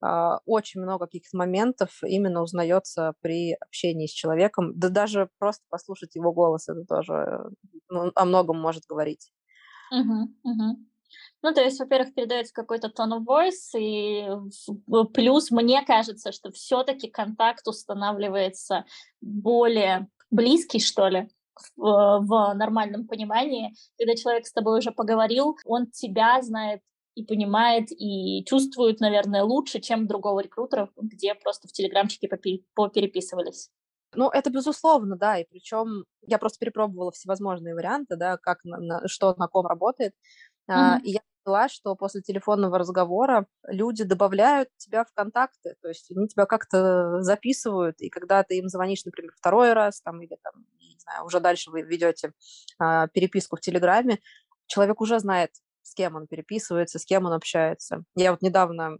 а, 0.00 0.40
очень 0.46 0.80
много 0.80 1.06
каких-то 1.06 1.36
моментов 1.36 2.02
именно 2.02 2.42
узнается 2.42 3.14
при 3.20 3.54
общении 3.54 4.06
с 4.06 4.12
человеком. 4.12 4.78
Да 4.78 4.88
даже 4.88 5.30
просто 5.38 5.64
послушать 5.68 6.14
его 6.14 6.32
голос, 6.32 6.68
это 6.68 6.84
тоже 6.84 7.50
ну, 7.88 8.10
о 8.14 8.24
многом 8.24 8.60
может 8.60 8.84
говорить. 8.86 9.30
Uh-huh, 9.92 10.24
uh-huh. 10.46 10.74
Ну, 11.42 11.52
то 11.52 11.60
есть, 11.60 11.78
во-первых, 11.78 12.14
передается 12.14 12.52
какой-то 12.52 12.88
tone 12.88 13.18
of 13.18 13.24
voice, 13.26 13.78
и 13.78 14.26
плюс 15.12 15.50
мне 15.50 15.84
кажется, 15.84 16.32
что 16.32 16.50
все-таки 16.52 17.08
контакт 17.08 17.66
устанавливается 17.68 18.84
более 19.20 20.08
близкий, 20.30 20.80
что 20.80 21.08
ли, 21.08 21.28
в, 21.76 22.20
в 22.20 22.54
нормальном 22.54 23.06
понимании, 23.06 23.74
когда 23.98 24.14
человек 24.14 24.46
с 24.46 24.52
тобой 24.52 24.78
уже 24.78 24.90
поговорил, 24.92 25.56
он 25.64 25.90
тебя 25.90 26.40
знает 26.42 26.80
и 27.14 27.24
понимает, 27.24 27.90
и 27.90 28.44
чувствует, 28.44 29.00
наверное, 29.00 29.44
лучше, 29.44 29.80
чем 29.80 30.06
другого 30.06 30.40
рекрутера, 30.40 30.90
где 30.96 31.34
просто 31.34 31.68
в 31.68 31.72
телеграмчике 31.72 32.28
попереписывались. 32.74 33.70
Ну, 34.16 34.30
это 34.30 34.50
безусловно, 34.50 35.16
да, 35.16 35.38
и 35.38 35.44
причем 35.48 36.04
я 36.26 36.38
просто 36.38 36.58
перепробовала 36.58 37.10
всевозможные 37.12 37.74
варианты, 37.74 38.16
да, 38.16 38.36
как 38.36 38.64
на, 38.64 38.78
на, 38.78 39.08
что 39.08 39.34
на 39.36 39.48
ком 39.48 39.66
работает, 39.66 40.12
mm-hmm. 40.68 40.74
а, 40.74 41.00
и 41.02 41.12
я 41.12 41.20
поняла, 41.44 41.68
что 41.68 41.94
после 41.94 42.22
телефонного 42.22 42.78
разговора 42.78 43.46
люди 43.66 44.04
добавляют 44.04 44.68
тебя 44.76 45.04
в 45.04 45.12
контакты, 45.12 45.76
то 45.80 45.88
есть 45.88 46.10
они 46.10 46.28
тебя 46.28 46.46
как-то 46.46 47.22
записывают, 47.22 48.00
и 48.00 48.08
когда 48.08 48.42
ты 48.42 48.58
им 48.58 48.68
звонишь, 48.68 49.04
например, 49.04 49.32
второй 49.36 49.72
раз, 49.72 50.00
там, 50.00 50.22
или 50.22 50.36
там, 50.42 50.64
не 50.78 50.98
знаю, 50.98 51.24
уже 51.24 51.40
дальше 51.40 51.70
вы 51.70 51.82
ведете 51.82 52.32
а, 52.78 53.08
переписку 53.08 53.56
в 53.56 53.60
Телеграме, 53.60 54.18
человек 54.66 55.00
уже 55.00 55.18
знает, 55.18 55.50
с 55.82 55.94
кем 55.94 56.16
он 56.16 56.26
переписывается, 56.26 56.98
с 56.98 57.04
кем 57.04 57.26
он 57.26 57.32
общается. 57.32 58.04
Я 58.16 58.32
вот 58.32 58.42
недавно 58.42 58.96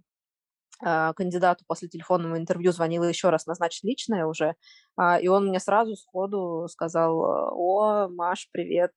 а, 0.82 1.12
кандидату 1.14 1.64
после 1.66 1.88
телефонного 1.88 2.36
интервью 2.36 2.72
звонила 2.72 3.04
еще 3.04 3.30
раз 3.30 3.46
назначить 3.46 3.84
личное 3.84 4.26
уже, 4.26 4.54
а, 4.96 5.18
и 5.18 5.28
он 5.28 5.48
мне 5.48 5.60
сразу 5.60 5.96
сходу 5.96 6.66
сказал, 6.68 7.18
о, 7.20 8.08
Маш, 8.08 8.48
привет, 8.52 8.92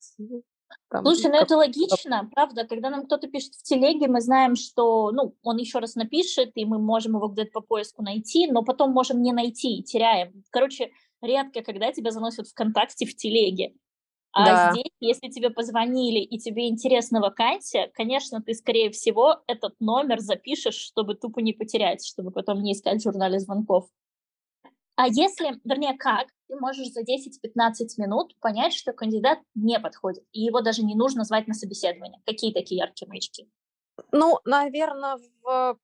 там, 0.89 1.03
Слушай, 1.03 1.31
ну 1.31 1.37
это 1.37 1.57
логично, 1.57 2.29
правда, 2.33 2.65
когда 2.65 2.89
нам 2.89 3.05
кто-то 3.05 3.27
пишет 3.27 3.53
в 3.55 3.63
телеге, 3.63 4.07
мы 4.07 4.21
знаем, 4.21 4.55
что, 4.55 5.11
ну, 5.11 5.35
он 5.43 5.57
еще 5.57 5.79
раз 5.79 5.95
напишет, 5.95 6.51
и 6.55 6.65
мы 6.65 6.79
можем 6.79 7.15
его 7.15 7.27
где-то 7.27 7.51
по 7.51 7.61
поиску 7.61 8.03
найти, 8.03 8.47
но 8.47 8.63
потом 8.63 8.91
можем 8.91 9.21
не 9.21 9.33
найти 9.33 9.77
и 9.77 9.83
теряем. 9.83 10.43
Короче, 10.49 10.91
редко, 11.21 11.61
когда 11.61 11.91
тебя 11.91 12.11
заносят 12.11 12.47
ВКонтакте 12.47 13.05
в 13.05 13.15
телеге. 13.15 13.73
А 14.31 14.45
да. 14.45 14.71
здесь, 14.71 14.91
если 14.99 15.29
тебе 15.29 15.49
позвонили 15.49 16.19
и 16.19 16.37
тебе 16.37 16.69
интересна 16.69 17.21
вакансия, 17.21 17.89
конечно, 17.93 18.41
ты, 18.41 18.53
скорее 18.53 18.91
всего, 18.91 19.37
этот 19.47 19.73
номер 19.79 20.19
запишешь, 20.19 20.75
чтобы 20.75 21.15
тупо 21.15 21.39
не 21.39 21.53
потерять, 21.53 22.05
чтобы 22.05 22.31
потом 22.31 22.61
не 22.61 22.73
искать 22.73 22.99
в 22.99 23.03
журнале 23.03 23.39
звонков. 23.39 23.87
А 24.97 25.07
если, 25.07 25.59
вернее, 25.63 25.95
как, 25.95 26.27
ты 26.47 26.55
можешь 26.59 26.89
за 26.89 27.01
10-15 27.01 27.85
минут 27.97 28.35
понять, 28.39 28.73
что 28.73 28.93
кандидат 28.93 29.37
не 29.53 29.79
подходит, 29.79 30.23
и 30.31 30.41
его 30.41 30.61
даже 30.61 30.83
не 30.83 30.95
нужно 30.95 31.23
звать 31.23 31.47
на 31.47 31.53
собеседование. 31.53 32.19
Какие 32.25 32.51
такие 32.51 32.79
яркие 32.79 33.07
маячки? 33.07 33.47
Ну, 34.11 34.39
наверное, 34.43 35.17
в 35.43 35.77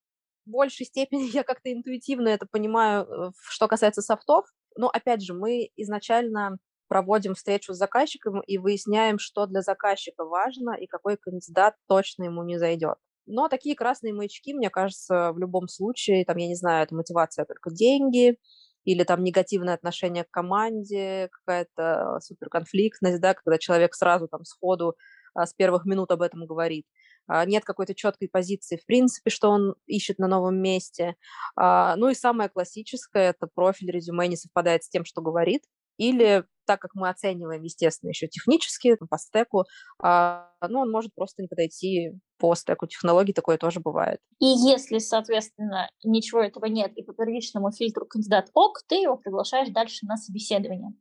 большей 0.47 0.87
степени 0.87 1.29
я 1.33 1.43
как-то 1.43 1.71
интуитивно 1.71 2.27
это 2.27 2.47
понимаю, 2.47 3.05
э, 3.05 3.31
что 3.49 3.67
касается 3.67 4.01
софтов. 4.01 4.45
Но, 4.75 4.89
опять 4.89 5.21
же, 5.21 5.35
мы 5.35 5.69
изначально 5.75 6.57
проводим 6.87 7.35
встречу 7.35 7.73
с 7.73 7.77
заказчиком 7.77 8.41
и 8.41 8.57
выясняем, 8.57 9.19
что 9.19 9.45
для 9.45 9.61
заказчика 9.61 10.25
важно 10.25 10.71
и 10.71 10.87
какой 10.87 11.17
кандидат 11.17 11.75
точно 11.87 12.23
ему 12.23 12.43
не 12.43 12.57
зайдет. 12.57 12.97
Но 13.25 13.47
такие 13.47 13.75
красные 13.75 14.13
маячки, 14.13 14.53
мне 14.53 14.69
кажется, 14.69 15.31
в 15.33 15.37
любом 15.37 15.67
случае, 15.67 16.25
там, 16.25 16.37
я 16.37 16.47
не 16.47 16.55
знаю, 16.55 16.83
это 16.83 16.95
мотивация 16.95 17.45
только 17.45 17.71
деньги, 17.71 18.37
или 18.85 19.03
там 19.03 19.23
негативное 19.23 19.73
отношение 19.73 20.23
к 20.23 20.31
команде, 20.31 21.29
какая-то 21.31 22.19
суперконфликтность, 22.21 23.21
да, 23.21 23.33
когда 23.33 23.57
человек 23.57 23.93
сразу 23.95 24.27
там 24.27 24.43
сходу 24.45 24.95
а, 25.33 25.45
с 25.45 25.53
первых 25.53 25.85
минут 25.85 26.11
об 26.11 26.21
этом 26.21 26.45
говорит. 26.45 26.85
А, 27.27 27.45
нет 27.45 27.63
какой-то 27.63 27.95
четкой 27.95 28.29
позиции, 28.29 28.77
в 28.77 28.85
принципе, 28.85 29.29
что 29.29 29.49
он 29.49 29.75
ищет 29.85 30.19
на 30.19 30.27
новом 30.27 30.61
месте. 30.61 31.15
А, 31.55 31.95
ну 31.95 32.09
и 32.09 32.15
самое 32.15 32.49
классическое– 32.49 33.29
это 33.31 33.47
профиль 33.53 33.91
резюме 33.91 34.27
не 34.27 34.35
совпадает 34.35 34.83
с 34.83 34.89
тем, 34.89 35.05
что 35.05 35.21
говорит. 35.21 35.63
Или 35.97 36.45
так 36.65 36.79
как 36.79 36.91
мы 36.95 37.09
оцениваем, 37.09 37.61
естественно, 37.63 38.09
еще 38.09 38.27
технически, 38.27 38.95
по 39.09 39.17
стеку, 39.17 39.65
а, 40.01 40.49
ну, 40.67 40.79
он 40.79 40.91
может 40.91 41.13
просто 41.13 41.41
не 41.41 41.47
подойти 41.47 42.13
по 42.37 42.55
стеку 42.55 42.87
технологий, 42.87 43.33
такое 43.33 43.57
тоже 43.57 43.79
бывает. 43.79 44.19
И 44.39 44.45
если, 44.45 44.99
соответственно, 44.99 45.89
ничего 46.03 46.41
этого 46.41 46.65
нет, 46.65 46.93
и 46.95 47.03
по 47.03 47.13
первичному 47.13 47.71
фильтру 47.71 48.05
кандидат 48.05 48.49
ок, 48.53 48.79
ты 48.87 48.95
его 48.95 49.17
приглашаешь 49.17 49.69
дальше 49.69 50.05
на 50.05 50.17
собеседование. 50.17 50.93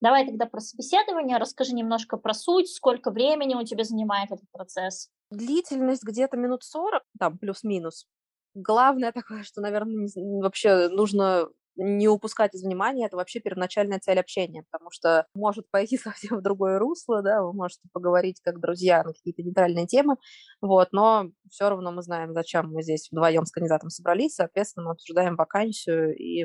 Давай 0.00 0.24
тогда 0.24 0.46
про 0.46 0.60
собеседование, 0.60 1.38
расскажи 1.38 1.74
немножко 1.74 2.16
про 2.16 2.32
суть, 2.32 2.70
сколько 2.70 3.10
времени 3.10 3.54
у 3.54 3.64
тебя 3.64 3.82
занимает 3.82 4.30
этот 4.30 4.48
процесс. 4.52 5.08
Длительность 5.30 6.04
где-то 6.04 6.36
минут 6.36 6.62
40, 6.62 7.02
там, 7.18 7.38
плюс-минус. 7.38 8.06
Главное 8.54 9.12
такое, 9.12 9.42
что, 9.42 9.60
наверное, 9.60 10.08
вообще 10.40 10.88
нужно 10.88 11.48
не 11.78 12.08
упускать 12.08 12.54
из 12.54 12.62
внимания, 12.62 13.06
это 13.06 13.16
вообще 13.16 13.40
первоначальная 13.40 13.98
цель 13.98 14.18
общения, 14.20 14.64
потому 14.70 14.90
что 14.90 15.26
может 15.34 15.70
пойти 15.70 15.96
совсем 15.98 16.38
в 16.38 16.42
другое 16.42 16.78
русло, 16.78 17.22
да, 17.22 17.42
вы 17.42 17.52
можете 17.52 17.88
поговорить 17.92 18.40
как 18.42 18.60
друзья 18.60 19.02
на 19.02 19.12
какие-то 19.12 19.42
нейтральные 19.42 19.86
темы, 19.86 20.16
вот, 20.60 20.88
но 20.92 21.30
все 21.50 21.68
равно 21.68 21.92
мы 21.92 22.02
знаем, 22.02 22.34
зачем 22.34 22.70
мы 22.70 22.82
здесь 22.82 23.08
вдвоем 23.10 23.46
с 23.46 23.52
кандидатом 23.52 23.90
собрались, 23.90 24.34
соответственно, 24.34 24.86
мы 24.86 24.92
обсуждаем 24.92 25.36
вакансию 25.36 26.16
и 26.16 26.44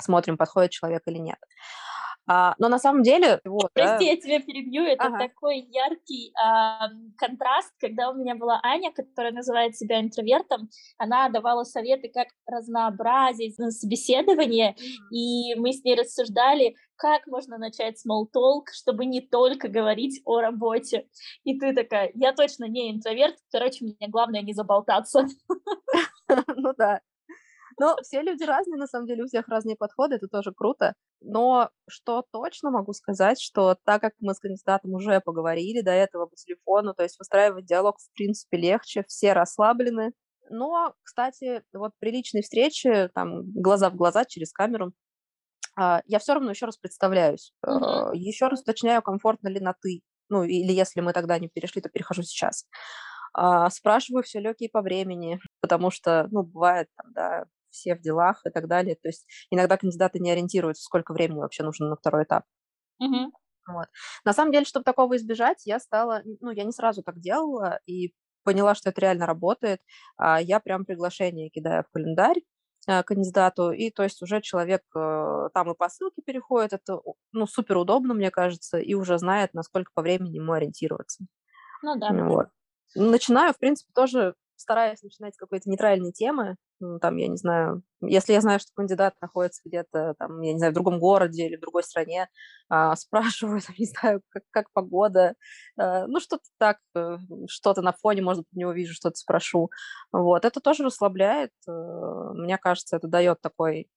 смотрим, 0.00 0.36
подходит 0.36 0.70
человек 0.72 1.02
или 1.06 1.18
нет. 1.18 1.38
А, 2.26 2.54
но 2.58 2.68
на 2.68 2.78
самом 2.78 3.02
деле... 3.02 3.40
Вот, 3.44 3.70
Прости, 3.74 4.04
да. 4.04 4.10
я 4.12 4.16
тебя 4.16 4.40
перебью. 4.40 4.84
Это 4.84 5.04
ага. 5.04 5.18
такой 5.18 5.60
яркий 5.70 6.32
а, 6.40 6.88
контраст, 7.16 7.72
когда 7.80 8.10
у 8.10 8.14
меня 8.14 8.34
была 8.34 8.60
Аня, 8.62 8.92
которая 8.92 9.32
называет 9.32 9.76
себя 9.76 10.00
интровертом. 10.00 10.68
Она 10.98 11.28
давала 11.28 11.64
советы, 11.64 12.10
как 12.12 12.28
разнообразить 12.46 13.56
собеседование, 13.56 14.72
mm-hmm. 14.72 15.14
и 15.14 15.54
мы 15.56 15.72
с 15.72 15.82
ней 15.82 15.96
рассуждали, 15.96 16.76
как 16.96 17.26
можно 17.26 17.58
начать 17.58 18.00
small 18.06 18.26
talk, 18.32 18.66
чтобы 18.72 19.06
не 19.06 19.20
только 19.20 19.68
говорить 19.68 20.20
о 20.24 20.40
работе. 20.40 21.08
И 21.42 21.58
ты 21.58 21.74
такая, 21.74 22.12
я 22.14 22.32
точно 22.32 22.66
не 22.66 22.92
интроверт, 22.92 23.34
короче, 23.50 23.84
мне 23.84 24.08
главное 24.08 24.42
не 24.42 24.52
заболтаться. 24.52 25.26
Ну 26.56 26.72
да. 26.78 27.00
Но 27.78 27.96
все 28.02 28.22
люди 28.22 28.44
разные, 28.44 28.78
на 28.78 28.86
самом 28.86 29.06
деле, 29.06 29.24
у 29.24 29.26
всех 29.26 29.48
разные 29.48 29.76
подходы, 29.76 30.16
это 30.16 30.28
тоже 30.28 30.52
круто. 30.52 30.94
Но 31.20 31.70
что 31.88 32.24
точно 32.32 32.70
могу 32.70 32.92
сказать, 32.92 33.40
что 33.40 33.76
так 33.84 34.00
как 34.00 34.12
мы 34.20 34.34
с 34.34 34.40
кандидатом 34.40 34.94
уже 34.94 35.20
поговорили 35.20 35.80
до 35.80 35.92
этого 35.92 36.26
по 36.26 36.36
телефону, 36.36 36.94
то 36.94 37.02
есть 37.02 37.18
выстраивать 37.18 37.66
диалог 37.66 37.98
в 37.98 38.12
принципе 38.14 38.56
легче, 38.56 39.04
все 39.06 39.32
расслаблены. 39.32 40.12
Но, 40.50 40.94
кстати, 41.02 41.62
вот 41.72 41.92
при 41.98 42.10
личной 42.10 42.42
встрече, 42.42 43.08
там, 43.14 43.50
глаза 43.52 43.90
в 43.90 43.96
глаза, 43.96 44.24
через 44.24 44.52
камеру, 44.52 44.92
а, 45.76 46.02
я 46.06 46.18
все 46.18 46.34
равно 46.34 46.50
еще 46.50 46.66
раз 46.66 46.76
представляюсь. 46.76 47.52
Mm-hmm. 47.64 48.10
Еще 48.14 48.48
раз 48.48 48.60
уточняю, 48.60 49.02
комфортно 49.02 49.48
ли 49.48 49.60
на 49.60 49.72
«ты». 49.72 50.02
Ну, 50.28 50.44
или 50.44 50.72
если 50.72 51.00
мы 51.00 51.12
тогда 51.12 51.38
не 51.38 51.48
перешли, 51.48 51.80
то 51.80 51.88
перехожу 51.88 52.22
сейчас. 52.22 52.66
А, 53.34 53.70
спрашиваю, 53.70 54.22
все 54.22 54.40
окей 54.40 54.68
по 54.68 54.82
времени, 54.82 55.40
потому 55.60 55.90
что, 55.90 56.28
ну, 56.30 56.42
бывает, 56.42 56.88
там, 56.96 57.12
да, 57.12 57.44
все 57.72 57.96
в 57.96 58.00
делах 58.00 58.40
и 58.46 58.50
так 58.50 58.68
далее. 58.68 58.96
То 58.96 59.08
есть 59.08 59.26
иногда 59.50 59.76
кандидаты 59.76 60.18
не 60.18 60.30
ориентируются, 60.30 60.84
сколько 60.84 61.12
времени 61.12 61.40
вообще 61.40 61.64
нужно 61.64 61.88
на 61.88 61.96
второй 61.96 62.24
этап. 62.24 62.44
Угу. 63.00 63.32
Вот. 63.68 63.86
На 64.24 64.32
самом 64.32 64.52
деле, 64.52 64.64
чтобы 64.64 64.84
такого 64.84 65.16
избежать, 65.16 65.66
я 65.66 65.78
стала, 65.78 66.22
ну, 66.40 66.50
я 66.50 66.64
не 66.64 66.72
сразу 66.72 67.02
так 67.02 67.20
делала 67.20 67.80
и 67.86 68.14
поняла, 68.44 68.74
что 68.74 68.90
это 68.90 69.00
реально 69.00 69.26
работает. 69.26 69.80
А 70.16 70.40
я 70.40 70.60
прям 70.60 70.84
приглашение 70.84 71.50
кидаю 71.50 71.84
в 71.84 71.92
календарь 71.92 72.40
э, 72.88 73.02
кандидату, 73.04 73.70
и 73.70 73.90
то 73.90 74.02
есть 74.02 74.20
уже 74.22 74.40
человек 74.40 74.82
э, 74.96 75.48
там 75.54 75.70
и 75.70 75.76
по 75.76 75.88
ссылке 75.88 76.22
переходит, 76.22 76.72
это 76.72 77.00
ну, 77.32 77.46
супер 77.46 77.76
удобно, 77.76 78.14
мне 78.14 78.30
кажется, 78.30 78.78
и 78.78 78.94
уже 78.94 79.18
знает, 79.18 79.54
насколько 79.54 79.92
по 79.94 80.02
времени 80.02 80.36
ему 80.36 80.52
ориентироваться. 80.52 81.24
Ну 81.82 81.96
да. 81.98 82.12
Вот. 82.12 82.46
Начинаю, 82.94 83.54
в 83.54 83.58
принципе, 83.58 83.90
тоже 83.94 84.34
стараюсь 84.62 85.02
начинать 85.02 85.34
с 85.34 85.38
какой-то 85.38 85.68
нейтральной 85.68 86.12
темы, 86.12 86.56
ну, 86.80 86.98
там, 86.98 87.16
я 87.16 87.28
не 87.28 87.36
знаю, 87.36 87.82
если 88.00 88.32
я 88.32 88.40
знаю, 88.40 88.58
что 88.58 88.70
кандидат 88.74 89.14
находится 89.20 89.62
где-то, 89.64 90.14
там, 90.18 90.40
я 90.40 90.52
не 90.52 90.58
знаю, 90.58 90.72
в 90.72 90.74
другом 90.74 90.98
городе 90.98 91.46
или 91.46 91.56
в 91.56 91.60
другой 91.60 91.84
стране, 91.84 92.28
а, 92.68 92.96
спрашиваю, 92.96 93.60
там, 93.60 93.74
не 93.78 93.86
знаю, 93.86 94.22
как, 94.30 94.42
как 94.50 94.72
погода, 94.72 95.34
а, 95.78 96.06
ну, 96.06 96.20
что-то 96.20 96.44
так, 96.58 96.78
э, 96.96 97.18
что-то 97.48 97.82
на 97.82 97.92
фоне, 97.92 98.22
может 98.22 98.40
быть, 98.42 98.52
не 98.52 98.64
увижу, 98.64 98.94
что-то 98.94 99.16
спрошу. 99.16 99.70
Вот, 100.12 100.44
это 100.44 100.60
тоже 100.60 100.84
расслабляет, 100.84 101.50
а, 101.68 102.32
мне 102.34 102.58
кажется, 102.58 102.96
это 102.96 103.08
дает 103.08 103.40
такой 103.40 103.88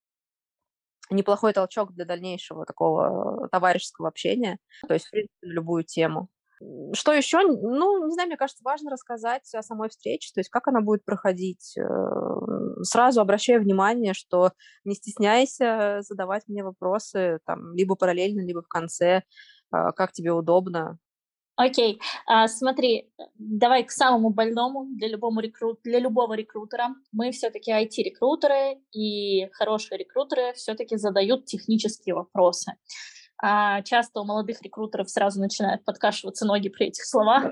неплохой 1.10 1.54
толчок 1.54 1.94
для 1.94 2.06
дальнейшего 2.06 2.66
такого 2.66 3.48
товарищеского 3.50 4.08
общения, 4.08 4.58
то 4.88 4.94
есть, 4.94 5.08
в 5.08 5.12
принципе, 5.12 5.34
любую 5.42 5.84
тему. 5.84 6.30
Что 6.94 7.14
еще? 7.14 7.40
Ну, 7.42 8.08
не 8.08 8.14
знаю, 8.14 8.28
мне 8.28 8.38
кажется, 8.38 8.64
важно 8.64 8.92
рассказать 8.92 9.54
о 9.54 9.62
самой 9.62 9.90
встрече, 9.90 10.32
то 10.34 10.40
есть 10.40 10.50
как 10.50 10.68
она 10.68 10.82
будет 10.82 11.04
проходить. 11.04 11.78
Э, 11.78 11.84
сразу 12.84 13.22
обращаю 13.22 13.62
внимание, 13.62 14.14
что 14.14 14.52
не 14.84 14.96
стесняйся 14.96 16.00
задавать 16.02 16.44
мне 16.48 16.64
вопросы, 16.64 17.40
там, 17.46 17.74
либо 17.76 17.96
параллельно, 17.96 18.42
либо 18.42 18.62
в 18.62 18.68
конце, 18.68 19.24
а, 19.72 19.92
как 19.92 20.12
тебе 20.12 20.32
удобно. 20.32 20.98
Окей, 21.58 22.02
а, 22.28 22.50
смотри, 22.50 23.10
давай 23.36 23.86
к 23.86 23.92
самому 23.92 24.30
больному 24.30 24.88
для 24.90 25.08
любого, 25.08 25.40
рекрут, 25.40 25.80
для 25.84 26.00
любого 26.00 26.34
рекрутера. 26.34 26.96
Мы 27.14 27.32
все-таки 27.32 27.72
IT-рекрутеры, 27.72 28.82
и 28.92 29.48
хорошие 29.54 29.98
рекрутеры 29.98 30.54
все-таки 30.56 30.98
задают 30.98 31.46
технические 31.46 32.16
вопросы 32.16 32.74
а 33.42 33.82
часто 33.84 34.22
у 34.22 34.26
молодых 34.26 34.62
рекрутеров 34.62 35.10
сразу 35.10 35.40
начинают 35.40 35.84
подкашиваться 35.84 36.46
ноги 36.46 36.70
при 36.70 36.88
этих 36.88 37.06
словах. 37.06 37.46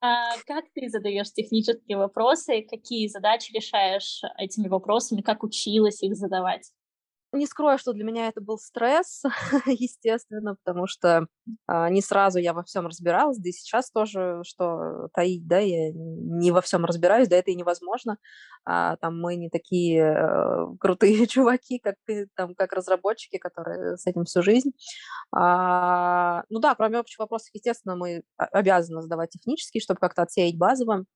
А 0.00 0.36
как 0.46 0.64
ты 0.74 0.88
задаешь 0.88 1.32
технические 1.32 1.96
вопросы, 1.98 2.62
какие 2.62 3.08
задачи 3.08 3.52
решаешь 3.52 4.22
этими 4.36 4.68
вопросами, 4.68 5.22
как 5.22 5.42
училась 5.42 6.02
их 6.02 6.14
задавать? 6.14 6.70
Не 7.32 7.46
скрою, 7.46 7.76
что 7.76 7.92
для 7.92 8.04
меня 8.04 8.28
это 8.28 8.40
был 8.40 8.58
стресс, 8.58 9.22
естественно, 9.66 10.56
потому 10.64 10.86
что 10.86 11.26
а, 11.66 11.90
не 11.90 12.00
сразу 12.00 12.38
я 12.38 12.54
во 12.54 12.62
всем 12.62 12.86
разбиралась, 12.86 13.36
да 13.36 13.50
и 13.50 13.52
сейчас 13.52 13.90
тоже, 13.90 14.40
что 14.44 15.08
таить, 15.12 15.46
да, 15.46 15.58
я 15.58 15.92
не 15.92 16.50
во 16.52 16.62
всем 16.62 16.86
разбираюсь, 16.86 17.28
да 17.28 17.36
это 17.36 17.50
и 17.50 17.54
невозможно. 17.54 18.16
А, 18.64 18.96
там 18.96 19.20
мы 19.20 19.36
не 19.36 19.50
такие 19.50 20.10
а, 20.10 20.68
крутые 20.80 21.26
чуваки, 21.28 21.78
как, 21.80 21.96
там, 22.34 22.54
как 22.54 22.72
разработчики, 22.72 23.36
которые 23.36 23.98
с 23.98 24.06
этим 24.06 24.24
всю 24.24 24.42
жизнь. 24.42 24.70
А, 25.30 26.44
ну 26.48 26.60
да, 26.60 26.74
кроме 26.74 26.98
общих 26.98 27.18
вопросов, 27.18 27.50
естественно, 27.52 27.94
мы 27.94 28.22
обязаны 28.38 29.02
задавать 29.02 29.30
технические, 29.30 29.82
чтобы 29.82 30.00
как-то 30.00 30.22
отсеять 30.22 30.56
базовым. 30.56 31.06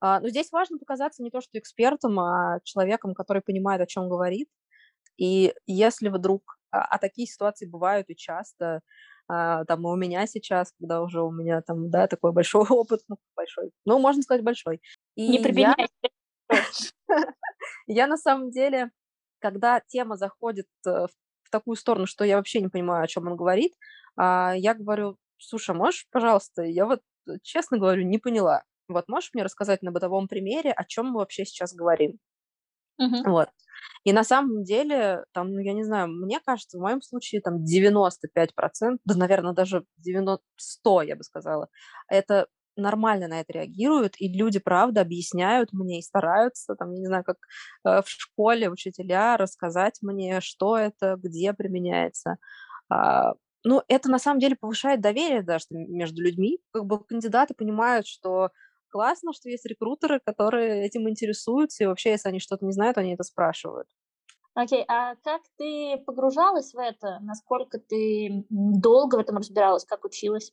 А, 0.00 0.20
но 0.20 0.28
здесь 0.30 0.50
важно 0.50 0.78
показаться 0.78 1.22
не 1.22 1.30
то 1.30 1.40
что 1.40 1.58
экспертом, 1.58 2.18
а 2.18 2.58
человеком, 2.64 3.14
который 3.14 3.42
понимает, 3.42 3.80
о 3.80 3.86
чем 3.86 4.08
говорит, 4.08 4.48
и 5.16 5.54
если 5.66 6.08
вдруг, 6.08 6.58
а, 6.70 6.82
а 6.82 6.98
такие 6.98 7.26
ситуации 7.26 7.66
бывают 7.66 8.08
и 8.10 8.16
часто, 8.16 8.80
а, 9.28 9.64
там 9.64 9.86
и 9.86 9.90
у 9.90 9.96
меня 9.96 10.26
сейчас, 10.26 10.72
когда 10.78 11.02
уже 11.02 11.22
у 11.22 11.30
меня 11.30 11.62
там, 11.62 11.90
да, 11.90 12.08
такой 12.08 12.32
большой 12.32 12.64
опыт, 12.68 13.02
ну, 13.08 13.16
большой, 13.36 13.70
ну, 13.84 13.98
можно 13.98 14.22
сказать, 14.22 14.42
большой. 14.42 14.80
И 15.14 15.28
Не 15.28 15.38
применяй. 15.38 15.88
Я 17.86 18.06
на 18.06 18.16
самом 18.16 18.50
деле, 18.50 18.90
когда 19.38 19.80
тема 19.80 20.16
заходит 20.16 20.66
э, 20.86 21.06
в 21.44 21.50
такую 21.50 21.76
сторону, 21.76 22.06
что 22.06 22.24
я 22.24 22.36
вообще 22.36 22.60
не 22.60 22.68
понимаю, 22.68 23.04
о 23.04 23.08
чем 23.08 23.26
он 23.26 23.36
говорит, 23.36 23.74
а, 24.16 24.54
я 24.56 24.74
говорю, 24.74 25.16
слушай, 25.38 25.74
можешь, 25.74 26.06
пожалуйста, 26.10 26.62
я 26.62 26.86
вот, 26.86 27.00
э, 27.28 27.32
честно 27.42 27.78
говорю, 27.78 28.02
не 28.04 28.18
поняла. 28.18 28.64
Вот 28.88 29.08
можешь 29.08 29.30
мне 29.34 29.42
рассказать 29.44 29.82
на 29.82 29.92
бытовом 29.92 30.28
примере, 30.28 30.72
о 30.72 30.84
чем 30.84 31.06
мы 31.06 31.18
вообще 31.18 31.44
сейчас 31.44 31.74
говорим? 31.74 32.18
Uh-huh. 33.00 33.30
Вот. 33.30 33.48
И 34.04 34.12
на 34.12 34.24
самом 34.24 34.64
деле, 34.64 35.24
там, 35.32 35.52
ну, 35.52 35.60
я 35.60 35.72
не 35.74 35.84
знаю, 35.84 36.08
мне 36.08 36.40
кажется, 36.44 36.78
в 36.78 36.80
моем 36.82 37.02
случае 37.02 37.40
там 37.40 37.64
95%, 37.64 39.00
да, 39.04 39.14
наверное, 39.16 39.52
даже 39.52 39.84
90, 39.98 40.44
100, 40.56 41.02
я 41.02 41.16
бы 41.16 41.22
сказала, 41.22 41.68
это 42.08 42.46
нормально 42.76 43.28
на 43.28 43.40
это 43.40 43.52
реагируют, 43.52 44.14
и 44.18 44.28
люди, 44.32 44.58
правда, 44.58 45.02
объясняют 45.02 45.72
мне 45.72 45.98
и 45.98 46.02
стараются, 46.02 46.74
там, 46.76 46.92
я 46.92 47.00
не 47.00 47.06
знаю, 47.06 47.24
как 47.24 47.36
э, 47.84 48.02
в 48.02 48.08
школе 48.08 48.70
учителя 48.70 49.36
рассказать 49.36 49.98
мне, 50.02 50.40
что 50.40 50.78
это, 50.78 51.16
где 51.18 51.52
применяется. 51.52 52.36
А, 52.88 53.34
ну, 53.64 53.82
это 53.88 54.10
на 54.10 54.18
самом 54.18 54.40
деле 54.40 54.56
повышает 54.56 55.00
доверие 55.00 55.42
даже 55.42 55.66
между 55.70 56.22
людьми. 56.22 56.58
Как 56.72 56.86
бы 56.86 57.04
кандидаты 57.04 57.54
понимают, 57.54 58.06
что 58.06 58.50
классно, 58.90 59.32
что 59.32 59.48
есть 59.48 59.66
рекрутеры, 59.66 60.20
которые 60.20 60.84
этим 60.84 61.08
интересуются, 61.08 61.84
и 61.84 61.86
вообще, 61.86 62.10
если 62.10 62.28
они 62.28 62.40
что-то 62.40 62.64
не 62.66 62.72
знают, 62.72 62.98
они 62.98 63.14
это 63.14 63.22
спрашивают. 63.22 63.88
Окей, 64.54 64.82
okay, 64.82 64.84
а 64.88 65.14
как 65.16 65.42
ты 65.56 65.96
погружалась 66.04 66.74
в 66.74 66.78
это? 66.78 67.18
Насколько 67.20 67.78
ты 67.78 68.44
долго 68.50 69.16
в 69.16 69.20
этом 69.20 69.36
разбиралась, 69.36 69.84
как 69.84 70.04
училась? 70.04 70.52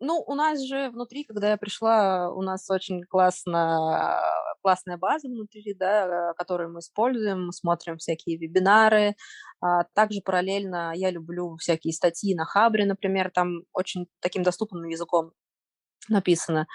Ну, 0.00 0.22
у 0.26 0.34
нас 0.34 0.60
же 0.60 0.90
внутри, 0.90 1.24
когда 1.24 1.50
я 1.50 1.56
пришла, 1.56 2.30
у 2.30 2.42
нас 2.42 2.68
очень 2.68 3.04
классно, 3.04 4.20
классная 4.62 4.96
база 4.96 5.28
внутри, 5.28 5.74
да, 5.74 6.32
которую 6.36 6.72
мы 6.72 6.80
используем, 6.80 7.46
мы 7.46 7.52
смотрим 7.52 7.98
всякие 7.98 8.36
вебинары. 8.36 9.14
А 9.60 9.84
также 9.94 10.20
параллельно 10.20 10.92
я 10.94 11.10
люблю 11.10 11.56
всякие 11.56 11.92
статьи 11.92 12.34
на 12.34 12.44
Хабре, 12.44 12.86
например, 12.86 13.30
там 13.30 13.62
очень 13.72 14.06
таким 14.20 14.42
доступным 14.42 14.84
языком 14.84 15.32
написано. 16.08 16.66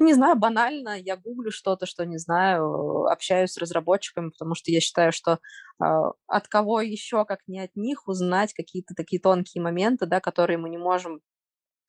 Не 0.00 0.14
знаю, 0.14 0.36
банально, 0.36 0.98
я 0.98 1.16
гуглю 1.16 1.50
что-то, 1.50 1.86
что 1.86 2.04
не 2.04 2.18
знаю, 2.18 3.06
общаюсь 3.06 3.52
с 3.52 3.58
разработчиками, 3.58 4.30
потому 4.30 4.54
что 4.54 4.70
я 4.70 4.80
считаю, 4.80 5.12
что 5.12 5.32
э, 5.32 5.84
от 6.26 6.48
кого 6.48 6.80
еще, 6.80 7.24
как 7.24 7.40
не 7.46 7.60
от 7.60 7.74
них, 7.76 8.06
узнать 8.08 8.52
какие-то 8.54 8.94
такие 8.94 9.20
тонкие 9.20 9.62
моменты, 9.62 10.06
да, 10.06 10.20
которые 10.20 10.58
мы 10.58 10.68
не 10.70 10.78
можем 10.78 11.20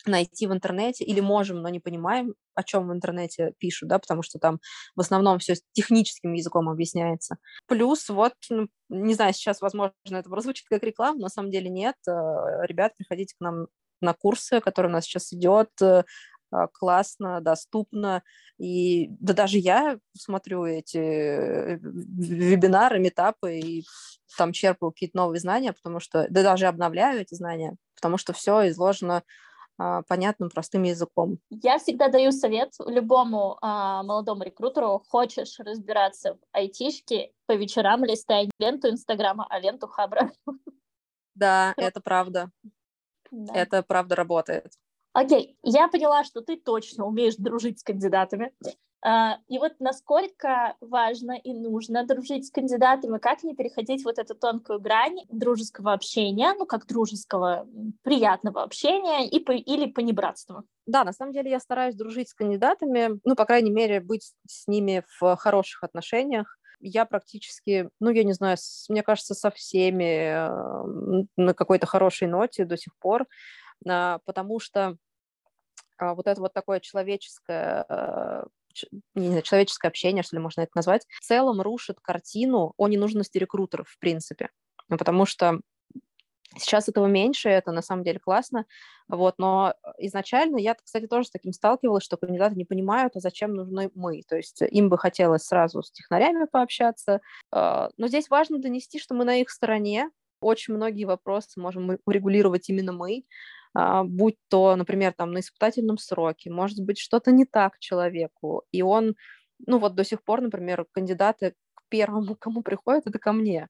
найти 0.07 0.47
в 0.47 0.53
интернете 0.53 1.03
или 1.03 1.19
можем, 1.19 1.61
но 1.61 1.69
не 1.69 1.79
понимаем, 1.79 2.35
о 2.53 2.63
чем 2.63 2.87
в 2.87 2.93
интернете 2.93 3.53
пишут, 3.57 3.89
да, 3.89 3.99
потому 3.99 4.21
что 4.21 4.39
там 4.39 4.59
в 4.95 5.01
основном 5.01 5.39
все 5.39 5.55
техническим 5.73 6.33
языком 6.33 6.69
объясняется. 6.69 7.37
Плюс 7.67 8.07
вот, 8.09 8.33
ну, 8.49 8.67
не 8.89 9.13
знаю, 9.13 9.33
сейчас, 9.33 9.61
возможно, 9.61 9.93
это 10.09 10.29
прозвучит 10.29 10.67
как 10.69 10.83
реклама, 10.83 11.17
но 11.17 11.23
на 11.23 11.29
самом 11.29 11.51
деле 11.51 11.69
нет. 11.69 11.95
Э, 12.07 12.11
ребят, 12.67 12.93
приходите 12.97 13.35
к 13.35 13.41
нам 13.41 13.67
на 14.01 14.13
курсы, 14.13 14.59
которые 14.61 14.91
у 14.91 14.93
нас 14.93 15.05
сейчас 15.05 15.33
идет, 15.33 15.69
э, 15.81 16.03
классно, 16.73 17.41
доступно. 17.41 18.23
И 18.57 19.07
да 19.19 19.33
даже 19.33 19.57
я 19.57 19.99
смотрю 20.17 20.65
эти 20.65 20.97
э, 20.97 21.77
вебинары, 21.79 22.99
метапы 22.99 23.59
и 23.59 23.85
там 24.37 24.51
черпаю 24.51 24.91
какие-то 24.91 25.17
новые 25.17 25.39
знания, 25.39 25.73
потому 25.73 25.99
что, 25.99 26.27
да 26.29 26.43
даже 26.43 26.67
обновляю 26.67 27.21
эти 27.21 27.35
знания, 27.35 27.75
потому 27.95 28.17
что 28.17 28.33
все 28.33 28.69
изложено 28.69 29.23
а, 29.77 30.03
понятным, 30.03 30.49
простым 30.49 30.83
языком. 30.83 31.37
Я 31.49 31.79
всегда 31.79 32.07
даю 32.07 32.31
совет 32.31 32.73
любому 32.85 33.57
а, 33.61 34.03
молодому 34.03 34.43
рекрутеру, 34.43 35.03
хочешь 35.09 35.59
разбираться 35.59 36.35
в 36.35 36.39
айтишке, 36.53 37.31
по 37.45 37.53
вечерам 37.53 38.05
листай 38.05 38.49
ленту 38.57 38.89
Инстаграма, 38.89 39.45
а 39.49 39.59
ленту 39.59 39.87
Хабра. 39.87 40.31
Да, 41.35 41.73
это 41.77 41.99
правда. 41.99 42.51
Да. 43.31 43.53
Это 43.53 43.83
правда 43.83 44.15
работает. 44.15 44.71
Окей, 45.15 45.57
я 45.63 45.87
поняла, 45.87 46.25
что 46.25 46.41
ты 46.41 46.57
точно 46.57 47.05
умеешь 47.05 47.35
дружить 47.37 47.79
с 47.79 47.83
кандидатами. 47.83 48.51
Uh, 49.05 49.35
и 49.47 49.59
вот 49.59 49.73
насколько 49.79 50.75
важно 50.81 51.33
и 51.33 51.53
нужно 51.53 52.05
дружить 52.05 52.47
с 52.47 52.51
кандидатами, 52.51 53.19
как 53.19 53.43
не 53.43 53.55
переходить 53.55 54.03
вот 54.03 54.17
эту 54.17 54.33
тонкую 54.35 54.81
грань 54.81 55.19
дружеского 55.29 55.93
общения, 55.93 56.53
ну, 56.57 56.65
как 56.65 56.85
дружеского, 56.87 57.65
приятного 58.01 58.63
общения 58.63 59.29
и 59.29 59.37
или 59.37 59.89
понебратства. 59.89 60.63
Да, 60.85 61.03
на 61.05 61.13
самом 61.13 61.31
деле 61.31 61.51
я 61.51 61.59
стараюсь 61.59 61.95
дружить 61.95 62.29
с 62.29 62.33
кандидатами, 62.33 63.19
ну, 63.23 63.35
по 63.35 63.45
крайней 63.45 63.71
мере, 63.71 64.01
быть 64.01 64.33
с 64.47 64.67
ними 64.67 65.05
в 65.19 65.35
хороших 65.37 65.83
отношениях. 65.83 66.57
Я 66.81 67.05
практически, 67.05 67.89
ну, 68.01 68.09
я 68.09 68.23
не 68.25 68.33
знаю, 68.33 68.57
с, 68.59 68.89
мне 68.89 69.03
кажется, 69.03 69.33
со 69.33 69.49
всеми 69.49 71.23
э, 71.23 71.25
на 71.37 71.53
какой-то 71.53 71.85
хорошей 71.85 72.27
ноте 72.27 72.65
до 72.65 72.75
сих 72.75 72.97
пор, 72.97 73.27
э, 73.87 74.19
потому 74.25 74.59
что 74.59 74.81
а, 74.87 74.95
вот 75.99 76.27
это 76.27 76.39
вот 76.41 76.53
такое 76.53 76.79
человеческое 76.79 77.85
э, 77.89 78.43
не 79.15 79.27
знаю, 79.27 79.41
человеческое 79.41 79.87
общение, 79.87 80.23
что 80.23 80.35
ли 80.35 80.41
можно 80.41 80.61
это 80.61 80.71
назвать, 80.75 81.05
в 81.09 81.25
целом 81.25 81.61
рушит 81.61 81.99
картину 82.01 82.73
о 82.77 82.87
ненужности 82.87 83.37
рекрутеров, 83.37 83.87
в 83.87 83.97
принципе. 83.99 84.49
Ну, 84.89 84.97
потому 84.97 85.25
что 85.25 85.61
Сейчас 86.57 86.87
этого 86.87 87.07
меньше, 87.07 87.49
это 87.49 87.71
на 87.71 87.81
самом 87.81 88.03
деле 88.03 88.19
классно, 88.19 88.65
вот, 89.09 89.35
но 89.37 89.73
изначально 89.97 90.57
я, 90.57 90.75
кстати, 90.75 91.05
тоже 91.05 91.27
с 91.27 91.31
таким 91.31 91.51
сталкивалась, 91.51 92.03
что 92.03 92.17
кандидаты 92.17 92.55
не 92.55 92.65
понимают, 92.65 93.15
а 93.15 93.19
зачем 93.19 93.55
нужны 93.55 93.91
мы, 93.93 94.21
то 94.27 94.37
есть 94.37 94.61
им 94.61 94.87
бы 94.87 94.97
хотелось 94.97 95.43
сразу 95.43 95.81
с 95.81 95.91
технарями 95.91 96.45
пообщаться, 96.45 97.19
а, 97.51 97.89
но 97.97 98.07
здесь 98.07 98.29
важно 98.29 98.59
донести, 98.59 98.99
что 98.99 99.15
мы 99.15 99.25
на 99.25 99.41
их 99.41 99.49
стороне, 99.49 100.11
очень 100.39 100.75
многие 100.75 101.05
вопросы 101.05 101.59
можем 101.59 101.97
урегулировать 102.05 102.69
именно 102.69 102.93
мы, 102.93 103.23
а, 103.23 103.64
будь 104.03 104.37
то, 104.49 104.75
например, 104.75 105.13
там 105.13 105.31
на 105.33 105.39
испытательном 105.39 105.97
сроке, 105.97 106.49
может 106.49 106.79
быть, 106.79 106.97
что-то 106.97 107.31
не 107.31 107.45
так 107.45 107.79
человеку, 107.79 108.63
и 108.71 108.81
он, 108.81 109.15
ну 109.67 109.79
вот 109.79 109.95
до 109.95 110.03
сих 110.05 110.23
пор, 110.23 110.41
например, 110.41 110.85
кандидаты 110.91 111.55
к 111.75 111.81
первому, 111.89 112.35
кому 112.39 112.63
приходят, 112.63 113.07
это 113.07 113.19
ко 113.19 113.33
мне. 113.33 113.67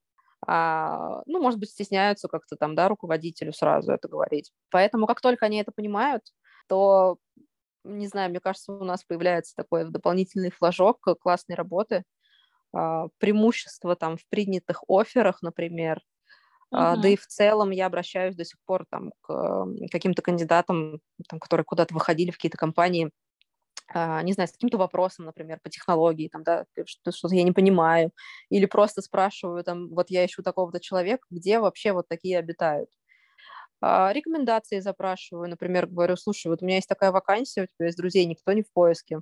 А, 0.48 1.24
ну, 1.26 1.42
может 1.42 1.60
быть, 1.60 1.72
стесняются 1.72 2.28
как-то 2.28 2.56
там, 2.56 2.76
да, 2.76 2.88
руководителю 2.88 3.52
сразу 3.54 3.92
это 3.92 4.08
говорить. 4.08 4.52
Поэтому 4.70 5.08
как 5.08 5.22
только 5.22 5.48
они 5.48 5.58
это 5.60 5.72
понимают, 5.72 6.24
то, 6.68 7.18
не 7.84 8.08
знаю, 8.08 8.30
мне 8.30 8.40
кажется, 8.40 8.74
у 8.74 8.84
нас 8.84 9.04
появляется 9.04 9.56
такой 9.56 9.90
дополнительный 9.90 10.52
флажок 10.52 11.00
классной 11.20 11.56
работы, 11.56 12.04
а, 12.74 13.08
преимущество 13.20 13.96
там 13.96 14.18
в 14.18 14.28
принятых 14.30 14.84
офферах, 14.88 15.42
например, 15.42 16.02
Uh-huh. 16.74 16.98
Да 17.02 17.08
и 17.10 17.16
в 17.16 17.28
целом 17.28 17.72
я 17.72 17.86
обращаюсь 17.86 18.36
до 18.36 18.44
сих 18.46 18.58
пор 18.66 18.86
там, 18.90 19.12
к 19.22 19.66
каким-то 19.92 20.22
кандидатам, 20.22 21.00
там, 21.30 21.40
которые 21.40 21.64
куда-то 21.66 21.94
выходили 21.94 22.32
в 22.32 22.36
какие-то 22.36 22.58
компании, 22.58 23.12
а, 23.94 24.22
не 24.24 24.34
знаю, 24.34 24.50
с 24.50 24.54
каким-то 24.54 24.78
вопросом, 24.78 25.26
например, 25.26 25.60
по 25.64 25.70
технологии, 25.70 26.30
там, 26.30 26.44
да, 26.44 26.66
что-то 26.88 27.36
я 27.36 27.44
не 27.44 27.54
понимаю, 27.54 28.12
или 28.50 28.66
просто 28.66 29.02
спрашиваю, 29.02 29.64
там, 29.64 29.90
вот 29.90 30.10
я 30.12 30.26
ищу 30.26 30.44
такого-то 30.44 30.80
человека, 30.82 31.26
где 31.32 31.60
вообще 31.60 31.94
вот 31.94 32.08
такие 32.10 32.40
обитают. 32.40 32.90
А, 33.82 34.14
рекомендации 34.14 34.80
запрашиваю, 34.82 35.50
например, 35.50 35.88
говорю, 35.88 36.18
слушай, 36.18 36.48
вот 36.48 36.64
у 36.64 36.66
меня 36.66 36.78
есть 36.78 36.90
такая 36.90 37.12
вакансия, 37.12 37.64
у 37.64 37.68
тебя 37.68 37.88
есть 37.88 37.98
друзей, 37.98 38.26
никто 38.26 38.54
не 38.54 38.64
в 38.64 38.72
поиске. 38.74 39.22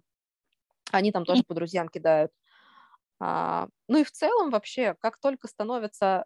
Они 0.92 1.12
там 1.12 1.26
тоже 1.26 1.44
по 1.48 1.56
друзьям 1.56 1.90
кидают. 1.90 2.32
А, 3.20 3.68
ну 3.88 4.00
и 4.00 4.04
в 4.04 4.12
целом 4.12 4.50
вообще, 4.50 4.96
как 5.00 5.20
только 5.20 5.48
становится 5.48 6.26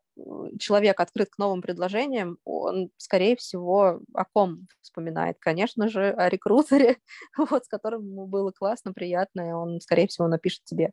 человек 0.59 0.99
открыт 0.99 1.29
к 1.29 1.37
новым 1.37 1.61
предложениям, 1.61 2.37
он, 2.43 2.89
скорее 2.97 3.35
всего, 3.35 3.99
о 4.13 4.25
ком 4.25 4.67
вспоминает? 4.81 5.37
Конечно 5.39 5.89
же, 5.89 6.09
о 6.09 6.29
рекрутере, 6.29 6.97
вот, 7.37 7.65
с 7.65 7.67
которым 7.67 8.07
ему 8.07 8.27
было 8.27 8.51
классно, 8.51 8.93
приятно, 8.93 9.49
и 9.49 9.51
он, 9.51 9.81
скорее 9.81 10.07
всего, 10.07 10.27
напишет 10.27 10.63
тебе. 10.65 10.91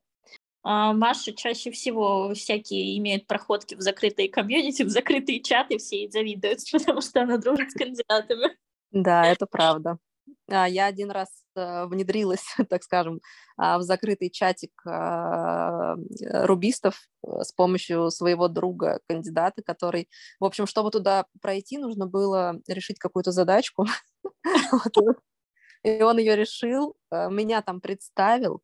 А 0.66 0.94
Маша 0.94 1.34
чаще 1.34 1.70
всего 1.70 2.32
всякие 2.32 2.96
имеют 2.98 3.26
проходки 3.26 3.74
в 3.74 3.82
закрытые 3.82 4.30
комьюнити, 4.30 4.82
в 4.82 4.88
закрытые 4.88 5.42
чаты, 5.42 5.76
все 5.76 6.00
ей 6.02 6.10
завидуют, 6.10 6.60
потому 6.72 7.02
что 7.02 7.22
она 7.22 7.36
дружит 7.36 7.70
с 7.70 7.74
кандидатами. 7.74 8.56
Да, 8.90 9.26
это 9.26 9.46
правда. 9.46 9.98
А, 10.48 10.66
я 10.66 10.86
один 10.86 11.10
раз 11.10 11.28
э, 11.28 11.43
внедрилась, 11.54 12.44
так 12.68 12.82
скажем, 12.82 13.20
а, 13.56 13.78
в 13.78 13.82
закрытый 13.82 14.30
чатик 14.30 14.72
а, 14.86 15.96
рубистов 16.20 17.08
э, 17.26 17.42
с 17.42 17.52
помощью 17.52 18.10
своего 18.10 18.48
друга, 18.48 19.00
кандидата, 19.08 19.62
который, 19.62 20.08
в 20.40 20.44
общем, 20.44 20.66
чтобы 20.66 20.90
туда 20.90 21.26
пройти, 21.40 21.78
нужно 21.78 22.06
было 22.06 22.60
решить 22.68 22.98
какую-то 22.98 23.32
задачку. 23.32 23.86
И 25.82 26.02
он 26.02 26.18
ее 26.18 26.34
решил, 26.34 26.96
э, 27.10 27.28
меня 27.30 27.60
там 27.62 27.80
представил, 27.80 28.62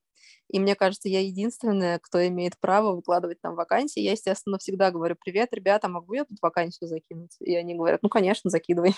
и 0.48 0.58
мне 0.58 0.74
кажется, 0.74 1.08
я 1.08 1.20
единственная, 1.20 1.98
кто 2.00 2.26
имеет 2.26 2.58
право 2.58 2.94
выкладывать 2.96 3.40
там 3.40 3.54
вакансии. 3.54 4.00
Я, 4.00 4.12
естественно, 4.12 4.58
всегда 4.58 4.90
говорю, 4.90 5.16
привет, 5.22 5.50
ребята, 5.52 5.88
могу 5.88 6.14
я 6.14 6.24
тут 6.24 6.38
вакансию 6.42 6.88
закинуть? 6.88 7.36
И 7.40 7.54
они 7.54 7.76
говорят, 7.76 8.02
ну, 8.02 8.08
конечно, 8.08 8.50
закидывай. 8.50 8.94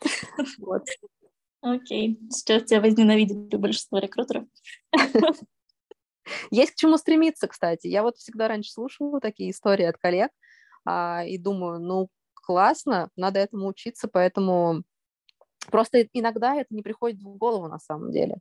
Окей, 1.62 2.18
сейчас 2.30 2.64
тебя 2.64 2.80
возненавидит 2.80 3.58
большинство 3.58 3.98
рекрутеров. 3.98 4.44
Есть 6.50 6.72
к 6.72 6.76
чему 6.76 6.98
стремиться, 6.98 7.46
кстати. 7.46 7.86
Я 7.86 8.02
вот 8.02 8.16
всегда 8.16 8.48
раньше 8.48 8.72
слушала 8.72 9.20
такие 9.20 9.52
истории 9.52 9.84
от 9.84 9.96
коллег 9.96 10.30
а, 10.84 11.24
и 11.24 11.38
думаю, 11.38 11.80
ну, 11.80 12.08
классно, 12.34 13.10
надо 13.16 13.38
этому 13.38 13.68
учиться, 13.68 14.08
поэтому 14.08 14.82
просто 15.70 16.02
иногда 16.12 16.56
это 16.56 16.74
не 16.74 16.82
приходит 16.82 17.20
в 17.20 17.36
голову 17.36 17.68
на 17.68 17.78
самом 17.78 18.10
деле. 18.10 18.38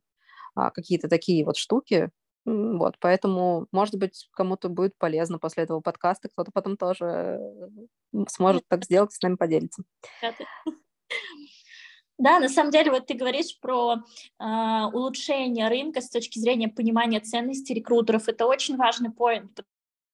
А, 0.55 0.71
какие-то 0.71 1.07
такие 1.07 1.45
вот 1.45 1.57
штуки, 1.57 2.09
вот, 2.43 2.95
поэтому, 2.99 3.67
может 3.71 3.95
быть, 3.95 4.27
кому-то 4.33 4.67
будет 4.67 4.97
полезно 4.97 5.37
после 5.37 5.63
этого 5.63 5.79
подкаста, 5.79 6.27
кто-то 6.29 6.49
потом 6.51 6.75
тоже 6.75 7.39
сможет 8.29 8.63
так 8.67 8.83
сделать 8.83 9.11
и 9.13 9.15
с 9.15 9.21
нами 9.21 9.35
поделиться. 9.35 9.83
Да, 12.21 12.39
на 12.39 12.49
самом 12.49 12.69
деле, 12.69 12.91
вот 12.91 13.07
ты 13.07 13.15
говоришь 13.15 13.59
про 13.59 13.95
э, 13.95 14.45
улучшение 14.93 15.67
рынка 15.69 16.01
с 16.01 16.09
точки 16.09 16.37
зрения 16.37 16.67
понимания 16.67 17.19
ценностей 17.19 17.73
рекрутеров. 17.73 18.27
Это 18.27 18.45
очень 18.45 18.77
важный 18.77 19.09
поинт, 19.09 19.59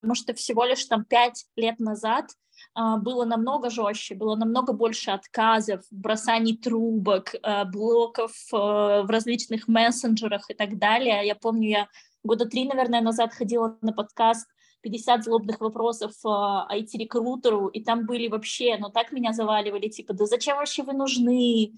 потому 0.00 0.14
что 0.14 0.32
всего 0.32 0.64
лишь 0.64 0.86
там 0.86 1.04
пять 1.04 1.44
лет 1.54 1.78
назад 1.78 2.30
э, 2.74 2.80
было 2.96 3.26
намного 3.26 3.68
жестче, 3.68 4.14
было 4.14 4.36
намного 4.36 4.72
больше 4.72 5.10
отказов, 5.10 5.82
бросаний 5.90 6.56
трубок, 6.56 7.34
э, 7.34 7.64
блоков 7.66 8.32
в 8.50 9.06
различных 9.06 9.68
мессенджерах 9.68 10.48
и 10.48 10.54
так 10.54 10.78
далее. 10.78 11.26
Я 11.26 11.34
помню, 11.34 11.68
я 11.68 11.88
года 12.24 12.46
три, 12.46 12.64
наверное, 12.64 13.02
назад 13.02 13.34
ходила 13.34 13.76
на 13.82 13.92
подкаст 13.92 14.48
50 14.80 15.24
злобных 15.24 15.60
вопросов 15.60 16.12
IT-рекрутеру, 16.24 17.68
и 17.68 17.82
там 17.82 18.06
были 18.06 18.28
вообще, 18.28 18.76
ну 18.78 18.90
так 18.90 19.12
меня 19.12 19.32
заваливали, 19.32 19.88
типа, 19.88 20.14
да 20.14 20.26
зачем 20.26 20.56
вообще 20.56 20.82
вы 20.82 20.92
нужны, 20.92 21.74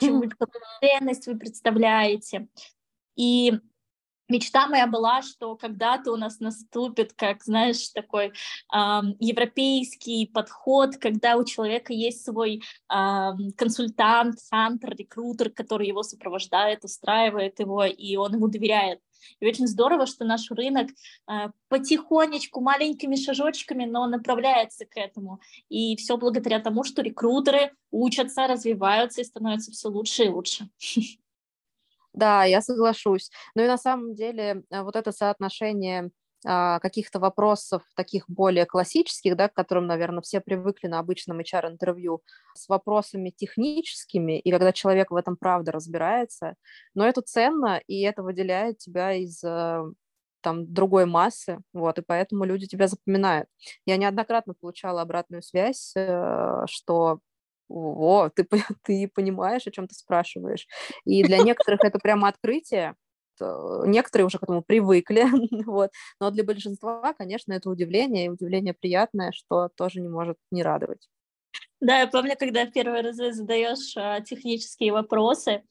какую 0.00 0.30
ценность 0.80 1.26
вы 1.26 1.38
представляете. 1.38 2.48
И 3.16 3.52
мечта 4.32 4.66
моя 4.66 4.86
была, 4.86 5.22
что 5.22 5.56
когда-то 5.56 6.12
у 6.12 6.16
нас 6.16 6.40
наступит, 6.40 7.12
как, 7.12 7.44
знаешь, 7.44 7.88
такой 7.90 8.26
э, 8.26 8.32
европейский 9.20 10.26
подход, 10.26 10.96
когда 10.96 11.36
у 11.36 11.44
человека 11.44 11.92
есть 11.92 12.24
свой 12.24 12.62
э, 12.92 13.30
консультант, 13.56 14.36
хантер, 14.50 14.96
рекрутер, 14.96 15.50
который 15.50 15.86
его 15.86 16.02
сопровождает, 16.02 16.84
устраивает 16.84 17.60
его, 17.60 17.84
и 17.84 18.16
он 18.16 18.34
ему 18.34 18.48
доверяет. 18.48 19.00
И 19.40 19.46
очень 19.46 19.66
здорово, 19.66 20.06
что 20.06 20.24
наш 20.24 20.50
рынок 20.50 20.88
э, 20.90 21.48
потихонечку, 21.68 22.60
маленькими 22.60 23.16
шажочками, 23.16 23.84
но 23.84 24.06
направляется 24.06 24.86
к 24.86 24.96
этому. 24.96 25.40
И 25.68 25.96
все 25.96 26.16
благодаря 26.16 26.60
тому, 26.60 26.84
что 26.84 27.02
рекрутеры 27.02 27.72
учатся, 27.90 28.46
развиваются 28.46 29.20
и 29.20 29.24
становятся 29.24 29.70
все 29.70 29.88
лучше 29.88 30.24
и 30.24 30.28
лучше. 30.28 30.68
Да, 32.14 32.44
я 32.44 32.60
соглашусь. 32.60 33.30
Ну 33.54 33.62
и 33.62 33.66
на 33.66 33.78
самом 33.78 34.14
деле 34.14 34.64
э, 34.70 34.82
вот 34.82 34.96
это 34.96 35.12
соотношение 35.12 36.10
а, 36.44 36.80
каких-то 36.80 37.20
вопросов 37.20 37.82
таких 37.94 38.24
более 38.28 38.66
классических, 38.66 39.36
да, 39.36 39.48
к 39.48 39.54
которым, 39.54 39.86
наверное, 39.86 40.22
все 40.22 40.40
привыкли 40.40 40.88
на 40.88 40.98
обычном 40.98 41.38
HR-интервью, 41.38 42.22
с 42.54 42.68
вопросами 42.68 43.30
техническими, 43.30 44.40
и 44.40 44.50
когда 44.50 44.72
человек 44.72 45.12
в 45.12 45.16
этом 45.16 45.36
правда 45.36 45.70
разбирается, 45.72 46.56
но 46.94 47.06
это 47.06 47.22
ценно, 47.22 47.80
и 47.86 48.02
это 48.02 48.24
выделяет 48.24 48.78
тебя 48.78 49.12
из 49.12 49.42
э, 49.44 49.84
там 50.40 50.72
другой 50.72 51.06
массы, 51.06 51.58
вот, 51.72 51.98
и 51.98 52.02
поэтому 52.02 52.44
люди 52.44 52.66
тебя 52.66 52.88
запоминают. 52.88 53.48
Я 53.86 53.96
неоднократно 53.96 54.54
получала 54.60 55.02
обратную 55.02 55.42
связь, 55.42 55.92
э, 55.94 56.64
что 56.66 57.20
о, 57.72 58.28
ты, 58.30 58.46
ты 58.84 59.10
понимаешь, 59.14 59.66
о 59.66 59.70
чем 59.70 59.88
ты 59.88 59.94
спрашиваешь. 59.94 60.66
И 61.04 61.22
для 61.22 61.38
некоторых 61.38 61.84
это 61.84 61.98
прямо 61.98 62.28
открытие, 62.28 62.94
некоторые 63.40 64.26
уже 64.26 64.38
к 64.38 64.42
этому 64.42 64.62
привыкли, 64.62 65.24
вот. 65.66 65.90
но 66.20 66.30
для 66.30 66.44
большинства, 66.44 67.12
конечно, 67.14 67.52
это 67.52 67.70
удивление, 67.70 68.26
и 68.26 68.28
удивление 68.28 68.74
приятное, 68.74 69.32
что 69.32 69.68
тоже 69.74 70.00
не 70.00 70.08
может 70.08 70.36
не 70.50 70.62
радовать. 70.62 71.08
Да, 71.80 71.98
я 71.98 72.06
помню, 72.06 72.36
когда 72.38 72.66
первый 72.66 73.02
раз 73.02 73.16
задаешь 73.16 73.96
а, 73.96 74.20
технические 74.20 74.92
вопросы, 74.92 75.62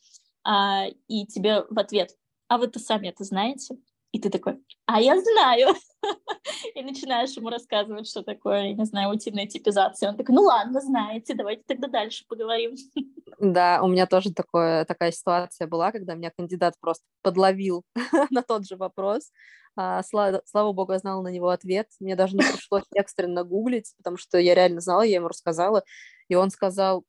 а, 0.43 0.87
и 1.07 1.25
тебе 1.25 1.63
в 1.69 1.79
ответ, 1.79 2.17
а 2.47 2.57
вы-то 2.57 2.79
сами 2.79 3.09
это 3.09 3.23
знаете? 3.23 3.77
И 4.11 4.19
ты 4.19 4.29
такой, 4.29 4.61
а 4.85 4.99
я 4.99 5.19
знаю. 5.19 5.73
и 6.75 6.81
начинаешь 6.81 7.31
ему 7.31 7.49
рассказывать, 7.49 8.07
что 8.07 8.23
такое, 8.23 8.67
я 8.67 8.73
не 8.73 8.85
знаю, 8.85 9.09
утиная 9.09 9.47
типизация. 9.47 10.09
Он 10.09 10.17
такой, 10.17 10.35
ну 10.35 10.41
ладно, 10.41 10.81
знаете, 10.81 11.33
давайте 11.33 11.63
тогда 11.67 11.87
дальше 11.87 12.25
поговорим. 12.27 12.75
Да, 13.39 13.81
у 13.81 13.87
меня 13.87 14.05
тоже 14.05 14.31
такое, 14.31 14.85
такая 14.85 15.11
ситуация 15.11 15.65
была, 15.65 15.91
когда 15.91 16.13
меня 16.13 16.29
кандидат 16.29 16.75
просто 16.79 17.03
подловил 17.23 17.83
на 18.29 18.43
тот 18.43 18.67
же 18.67 18.75
вопрос. 18.75 19.31
А, 19.75 20.03
слава, 20.03 20.43
слава 20.45 20.73
богу, 20.73 20.91
я 20.91 20.99
знала 20.99 21.23
на 21.23 21.29
него 21.29 21.49
ответ. 21.49 21.87
Мне 21.99 22.15
даже 22.15 22.35
не 22.35 22.43
пришлось 22.43 22.83
экстренно 22.93 23.43
гуглить, 23.43 23.93
потому 23.97 24.17
что 24.17 24.37
я 24.37 24.53
реально 24.53 24.79
знала, 24.79 25.01
я 25.01 25.15
ему 25.15 25.27
рассказала. 25.27 25.83
И 26.27 26.35
он 26.35 26.51
сказал, 26.51 27.03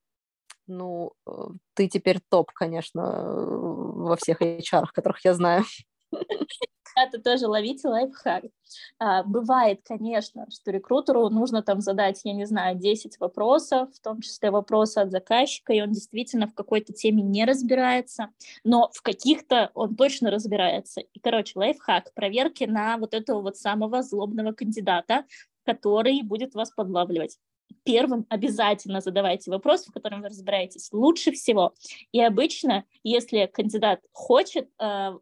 ну, 0.67 1.13
э, 1.27 1.33
ты 1.75 1.89
теперь 1.89 2.21
топ, 2.31 2.51
конечно, 2.53 3.03
во 3.03 4.17
всех 4.17 4.41
HR, 4.41 4.87
которых 4.95 5.23
я 5.27 5.35
знаю 5.35 5.65
это 6.97 7.21
тоже 7.21 7.47
ловите 7.47 7.89
лайфхак. 7.89 8.45
А, 8.99 9.23
бывает, 9.23 9.81
конечно, 9.85 10.47
что 10.51 10.71
рекрутеру 10.71 11.29
нужно 11.29 11.63
там 11.63 11.81
задать, 11.81 12.21
я 12.25 12.33
не 12.33 12.45
знаю, 12.47 12.77
10 12.77 13.19
вопросов, 13.21 13.91
в 13.95 14.01
том 14.01 14.21
числе 14.21 14.51
вопросы 14.51 14.99
от 14.99 15.11
заказчика, 15.11 15.73
и 15.73 15.81
он 15.81 15.93
действительно 15.93 16.47
в 16.47 16.55
какой-то 16.55 16.93
теме 16.93 17.23
не 17.23 17.45
разбирается, 17.45 18.29
но 18.65 18.91
в 18.93 19.03
каких-то 19.03 19.71
он 19.75 19.97
точно 19.97 20.31
разбирается. 20.31 21.01
И, 21.01 21.19
короче, 21.21 21.59
лайфхак, 21.59 22.13
проверки 22.15 22.65
на 22.65 22.97
вот 22.97 23.15
этого 23.15 23.43
вот 23.43 23.57
самого 23.57 24.03
злобного 24.03 24.53
кандидата, 24.53 25.25
который 25.65 26.23
будет 26.23 26.55
вас 26.55 26.71
подлавливать 26.71 27.39
первым 27.85 28.27
обязательно 28.29 29.01
задавайте 29.01 29.51
вопрос, 29.51 29.87
в 29.87 29.93
котором 29.93 30.23
вы 30.23 30.29
разбираетесь 30.29 30.91
лучше 30.93 31.33
всего. 31.33 31.75
И 32.13 32.21
обычно, 32.21 32.85
если 33.03 33.47
кандидат 33.47 34.01
хочет 34.13 34.69
э, 34.79 35.13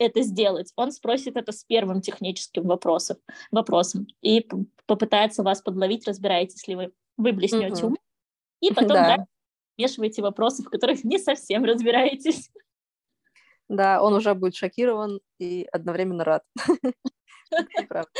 это 0.00 0.22
сделать, 0.22 0.72
он 0.76 0.92
спросит 0.92 1.36
это 1.36 1.52
с 1.52 1.62
первым 1.62 2.00
техническим 2.00 2.64
вопросом, 2.64 3.18
вопросом 3.50 4.06
и 4.22 4.48
попытается 4.86 5.42
вас 5.42 5.60
подловить, 5.60 6.08
разбираетесь 6.08 6.66
ли 6.66 6.74
вы, 6.74 6.92
вы 7.18 7.32
блеснете 7.32 7.86
угу. 7.86 7.96
и 8.60 8.72
потом 8.72 8.88
да. 8.94 9.26
Смешиваете 9.76 10.20
вопросы, 10.20 10.62
в 10.62 10.68
которых 10.68 11.04
не 11.04 11.18
совсем 11.18 11.64
разбираетесь. 11.64 12.50
Да, 13.68 14.02
он 14.02 14.12
уже 14.12 14.34
будет 14.34 14.54
шокирован 14.54 15.20
и 15.38 15.66
одновременно 15.72 16.24
рад. 16.24 16.42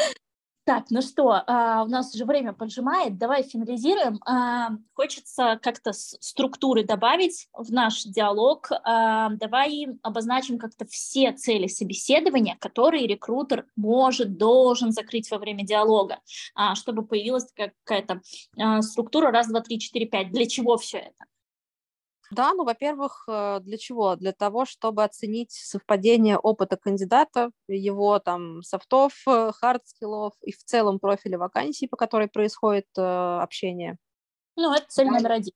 Так, 0.64 0.84
ну 0.90 1.00
что, 1.00 1.42
а, 1.46 1.84
у 1.84 1.88
нас 1.88 2.14
уже 2.14 2.24
время 2.24 2.52
поджимает, 2.52 3.16
давай 3.16 3.42
финализируем. 3.42 4.20
А, 4.26 4.70
хочется 4.94 5.58
как-то 5.62 5.92
структуры 5.92 6.84
добавить 6.84 7.48
в 7.54 7.72
наш 7.72 8.04
диалог. 8.04 8.68
А, 8.84 9.30
давай 9.30 9.88
обозначим 10.02 10.58
как-то 10.58 10.86
все 10.86 11.32
цели 11.32 11.66
собеседования, 11.66 12.56
которые 12.60 13.06
рекрутер 13.06 13.66
может, 13.74 14.36
должен 14.36 14.92
закрыть 14.92 15.30
во 15.30 15.38
время 15.38 15.64
диалога, 15.64 16.18
чтобы 16.74 17.06
появилась 17.06 17.46
какая-то 17.54 18.20
структура 18.82 19.30
раз, 19.30 19.48
два, 19.48 19.60
три, 19.60 19.78
четыре, 19.78 20.06
пять. 20.06 20.30
Для 20.30 20.46
чего 20.46 20.76
все 20.76 20.98
это? 20.98 21.29
Да, 22.30 22.54
ну, 22.54 22.64
во-первых, 22.64 23.24
э, 23.28 23.58
для 23.60 23.76
чего? 23.76 24.14
Для 24.14 24.32
того, 24.32 24.64
чтобы 24.64 25.02
оценить 25.02 25.50
совпадение 25.50 26.38
опыта 26.38 26.76
кандидата, 26.76 27.50
его 27.66 28.20
там 28.20 28.62
софтов, 28.62 29.14
э, 29.26 29.50
хардскиллов 29.52 30.34
и 30.42 30.52
в 30.52 30.62
целом 30.62 31.00
профиля 31.00 31.38
вакансии, 31.38 31.86
по 31.86 31.96
которой 31.96 32.28
происходит 32.28 32.86
э, 32.96 33.02
общение. 33.02 33.96
Ну, 34.56 34.72
это 34.72 34.86
цель 34.88 35.08
номер 35.08 35.32
один. 35.32 35.54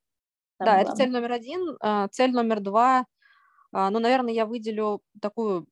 Да, 0.59 0.65
главное. 0.65 0.83
это 0.83 0.97
цель 0.97 1.11
номер 1.11 1.33
один. 1.33 1.77
Э, 1.81 2.09
цель 2.11 2.33
номер 2.33 2.61
два, 2.61 3.07
ну, 3.73 3.99
наверное, 3.99 4.33
я 4.33 4.47
выделю 4.47 5.03
такую 5.21 5.67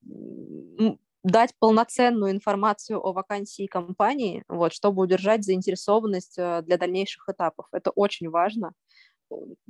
дать 1.22 1.54
полноценную 1.60 2.32
информацию 2.32 3.00
о 3.00 3.12
вакансии 3.12 3.66
компании, 3.66 4.42
вот, 4.48 4.72
чтобы 4.72 5.02
удержать 5.02 5.44
заинтересованность 5.44 6.34
для 6.34 6.78
дальнейших 6.78 7.28
этапов. 7.28 7.68
Это 7.70 7.90
очень 7.90 8.28
важно 8.28 8.72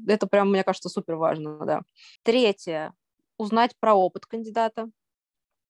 это 0.07 0.27
прям, 0.27 0.51
мне 0.51 0.64
кажется, 0.64 0.88
супер 0.88 1.16
важно, 1.16 1.59
да. 1.64 1.83
Третье, 2.22 2.92
узнать 3.38 3.72
про 3.79 3.94
опыт 3.94 4.27
кандидата, 4.27 4.90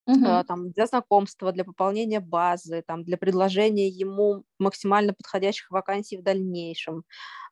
Uh-huh. 0.08 0.42
там, 0.42 0.72
для 0.72 0.86
знакомства, 0.86 1.52
для 1.52 1.64
пополнения 1.64 2.18
базы, 2.18 2.82
там, 2.84 3.04
для 3.04 3.16
предложения 3.16 3.86
ему 3.86 4.42
максимально 4.58 5.14
подходящих 5.14 5.70
вакансий 5.70 6.16
в 6.16 6.24
дальнейшем, 6.24 7.04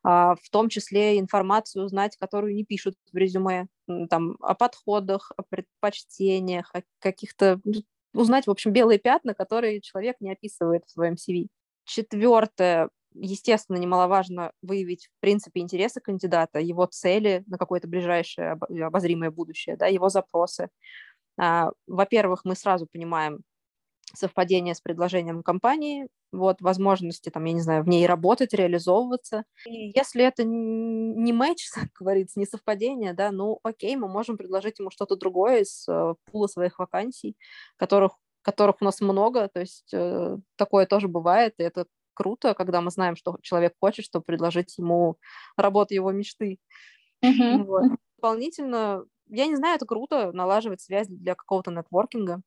а, 0.03 0.35
в 0.35 0.49
том 0.49 0.67
числе 0.67 1.17
информацию 1.17 1.85
узнать, 1.85 2.17
которую 2.17 2.53
не 2.53 2.65
пишут 2.65 2.95
в 3.13 3.15
резюме, 3.15 3.67
там, 4.09 4.35
о 4.41 4.53
подходах, 4.55 5.31
о 5.37 5.43
предпочтениях, 5.43 6.69
о 6.73 6.81
каких-то... 6.99 7.61
Узнать, 8.13 8.47
в 8.47 8.51
общем, 8.51 8.73
белые 8.73 8.99
пятна, 8.99 9.33
которые 9.33 9.79
человек 9.79 10.17
не 10.19 10.33
описывает 10.33 10.83
в 10.85 10.91
своем 10.91 11.13
CV. 11.13 11.47
Четвертое, 11.85 12.89
естественно, 13.13 13.77
немаловажно 13.77 14.51
выявить, 14.61 15.07
в 15.07 15.19
принципе, 15.19 15.61
интересы 15.61 16.01
кандидата, 16.01 16.59
его 16.59 16.85
цели 16.85 17.43
на 17.47 17.57
какое-то 17.57 17.87
ближайшее 17.87 18.51
обозримое 18.51 19.31
будущее, 19.31 19.77
да, 19.77 19.87
его 19.87 20.09
запросы. 20.09 20.69
А, 21.37 21.71
во-первых, 21.87 22.41
мы 22.45 22.55
сразу 22.55 22.87
понимаем 22.91 23.41
совпадение 24.13 24.75
с 24.75 24.81
предложением 24.81 25.43
компании, 25.43 26.07
вот, 26.31 26.61
возможности, 26.61 27.29
там, 27.29 27.45
я 27.45 27.53
не 27.53 27.61
знаю, 27.61 27.83
в 27.83 27.89
ней 27.89 28.05
работать, 28.05 28.53
реализовываться. 28.53 29.43
И 29.65 29.91
если 29.95 30.23
это 30.23 30.43
не 30.43 31.33
матч, 31.33 31.67
как 31.73 31.89
говорится, 31.99 32.39
не 32.39 32.45
совпадение, 32.45 33.13
да, 33.13 33.31
ну, 33.31 33.59
окей, 33.63 33.95
мы 33.95 34.07
можем 34.07 34.37
предложить 34.37 34.79
ему 34.79 34.89
что-то 34.91 35.15
другое 35.15 35.61
из 35.61 35.87
э, 35.87 36.15
пула 36.25 36.47
своих 36.47 36.79
вакансий, 36.79 37.35
которых 37.77 38.13
которых 38.43 38.77
у 38.81 38.85
нас 38.85 39.01
много, 39.01 39.49
то 39.49 39.59
есть 39.59 39.93
э, 39.93 40.37
такое 40.55 40.87
тоже 40.87 41.07
бывает, 41.07 41.53
и 41.59 41.63
это 41.63 41.85
круто, 42.13 42.53
когда 42.53 42.81
мы 42.81 42.91
знаем, 42.91 43.15
что 43.15 43.37
человек 43.41 43.73
хочет, 43.79 44.05
чтобы 44.05 44.25
предложить 44.25 44.77
ему 44.77 45.17
работу 45.57 45.93
его 45.93 46.11
мечты. 46.11 46.59
Mm-hmm. 47.23 47.63
Вот. 47.63 47.83
Дополнительно, 48.17 49.05
я 49.27 49.47
не 49.47 49.55
знаю, 49.55 49.75
это 49.75 49.85
круто, 49.85 50.31
налаживать 50.31 50.81
связь 50.81 51.07
для 51.07 51.35
какого-то 51.35 51.71
нетворкинга. 51.71 52.41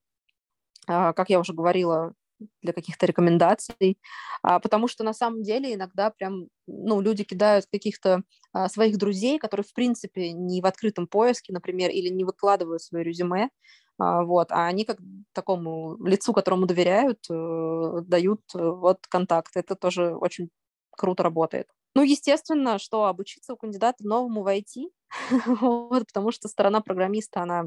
А, 0.87 1.13
как 1.13 1.31
я 1.31 1.41
уже 1.41 1.53
говорила, 1.53 2.15
для 2.63 2.73
каких-то 2.73 3.07
рекомендаций, 3.07 3.99
а, 4.43 4.59
потому 4.59 4.89
что 4.89 5.05
на 5.05 5.13
самом 5.13 5.43
деле 5.43 5.75
иногда 5.75 6.11
прям, 6.11 6.49
ну, 6.67 7.01
люди 7.01 7.25
кидают 7.25 7.67
каких-то 7.71 8.23
а, 8.53 8.69
своих 8.69 8.99
друзей, 8.99 9.39
которые, 9.39 9.65
в 9.65 9.73
принципе, 9.73 10.33
не 10.33 10.61
в 10.61 10.67
открытом 10.67 11.07
поиске, 11.07 11.53
например, 11.53 11.91
или 11.91 12.09
не 12.09 12.25
выкладывают 12.25 12.83
свое 12.83 13.05
резюме, 13.05 13.51
вот, 13.99 14.51
а 14.51 14.67
они 14.67 14.85
как 14.85 14.99
такому 15.33 15.97
лицу, 16.05 16.33
которому 16.33 16.67
доверяют, 16.67 17.25
э, 17.31 18.01
дают 18.07 18.41
э, 18.55 18.59
вот 18.59 19.07
контакт. 19.09 19.57
Это 19.57 19.77
тоже 19.77 20.15
очень 20.17 20.51
круто 20.91 21.23
работает. 21.23 21.69
Ну, 21.95 22.03
естественно, 22.03 22.79
что 22.79 23.05
обучиться 23.05 23.55
у 23.55 23.57
кандидата 23.57 24.07
новому 24.07 24.43
в 24.43 24.49
IT, 24.49 24.91
вот, 25.61 26.07
потому 26.07 26.33
что 26.33 26.49
сторона 26.49 26.81
программиста, 26.81 27.43
она, 27.43 27.67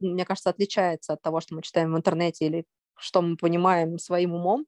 мне 0.00 0.24
кажется, 0.26 0.50
отличается 0.50 1.14
от 1.14 1.22
того, 1.22 1.40
что 1.40 1.54
мы 1.54 1.62
читаем 1.62 1.92
в 1.92 1.96
интернете 1.96 2.46
или 2.46 2.64
что 2.96 3.22
мы 3.22 3.36
понимаем 3.36 3.98
своим 3.98 4.34
умом. 4.34 4.66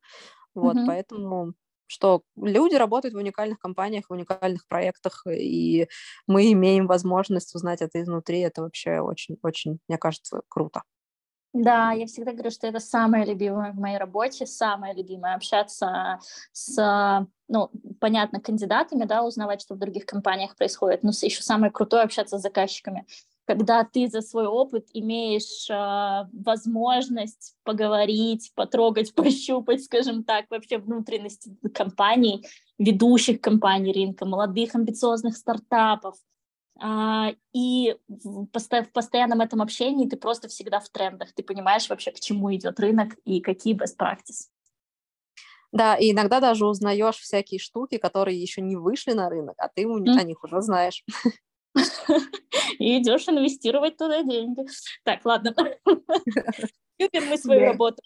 Вот, 0.54 0.76
mm-hmm. 0.76 0.86
поэтому 0.86 1.54
что 1.86 2.22
люди 2.36 2.74
работают 2.74 3.14
в 3.14 3.18
уникальных 3.18 3.58
компаниях, 3.58 4.06
в 4.08 4.12
уникальных 4.12 4.66
проектах, 4.66 5.24
и 5.30 5.88
мы 6.26 6.52
имеем 6.52 6.86
возможность 6.86 7.54
узнать 7.54 7.82
это 7.82 8.02
изнутри. 8.02 8.40
Это 8.40 8.62
вообще 8.62 9.00
очень-очень, 9.00 9.78
мне 9.88 9.98
кажется, 9.98 10.42
круто. 10.48 10.82
Да, 11.54 11.92
я 11.92 12.06
всегда 12.06 12.32
говорю, 12.32 12.50
что 12.50 12.66
это 12.66 12.80
самое 12.80 13.24
любимое 13.24 13.70
в 13.70 13.76
моей 13.76 13.96
работе, 13.96 14.44
самое 14.44 14.92
любимое 14.92 15.36
общаться 15.36 16.18
с, 16.52 17.26
ну, 17.46 17.70
понятно, 18.00 18.40
кандидатами, 18.40 19.04
да, 19.04 19.22
узнавать, 19.22 19.62
что 19.62 19.76
в 19.76 19.78
других 19.78 20.04
компаниях 20.04 20.56
происходит, 20.56 21.04
но 21.04 21.10
еще 21.10 21.42
самое 21.42 21.70
крутое 21.70 22.02
общаться 22.02 22.38
с 22.38 22.42
заказчиками 22.42 23.06
когда 23.46 23.84
ты 23.84 24.08
за 24.08 24.22
свой 24.22 24.46
опыт 24.46 24.88
имеешь 24.92 25.68
э, 25.70 26.28
возможность 26.32 27.56
поговорить, 27.62 28.52
потрогать, 28.54 29.14
пощупать, 29.14 29.84
скажем 29.84 30.24
так, 30.24 30.46
вообще 30.50 30.78
внутренности 30.78 31.56
компаний, 31.74 32.46
ведущих 32.78 33.40
компаний 33.40 33.92
рынка, 33.92 34.24
молодых 34.24 34.74
амбициозных 34.74 35.36
стартапов. 35.36 36.16
Э, 36.82 37.34
и 37.52 37.96
в, 38.08 38.46
в 38.46 38.92
постоянном 38.92 39.40
этом 39.40 39.60
общении 39.60 40.08
ты 40.08 40.16
просто 40.16 40.48
всегда 40.48 40.80
в 40.80 40.88
трендах, 40.88 41.32
ты 41.32 41.42
понимаешь 41.42 41.88
вообще, 41.88 42.12
к 42.12 42.20
чему 42.20 42.54
идет 42.54 42.80
рынок 42.80 43.14
и 43.24 43.40
какие 43.40 43.76
best 43.76 43.96
practices. 43.98 44.48
Да, 45.70 45.96
и 45.96 46.12
иногда 46.12 46.38
даже 46.38 46.66
узнаешь 46.66 47.16
всякие 47.16 47.58
штуки, 47.58 47.98
которые 47.98 48.40
еще 48.40 48.62
не 48.62 48.76
вышли 48.76 49.12
на 49.12 49.28
рынок, 49.28 49.56
а 49.58 49.68
ты 49.68 49.82
mm. 49.82 50.18
о 50.18 50.22
них 50.22 50.44
уже 50.44 50.62
знаешь. 50.62 51.04
и 52.78 52.98
идешь 52.98 53.28
инвестировать 53.28 53.96
туда 53.96 54.22
деньги. 54.22 54.64
Так, 55.02 55.24
ладно. 55.24 55.54
Любим 56.98 57.28
мы 57.28 57.38
свою 57.38 57.60
работу. 57.60 58.02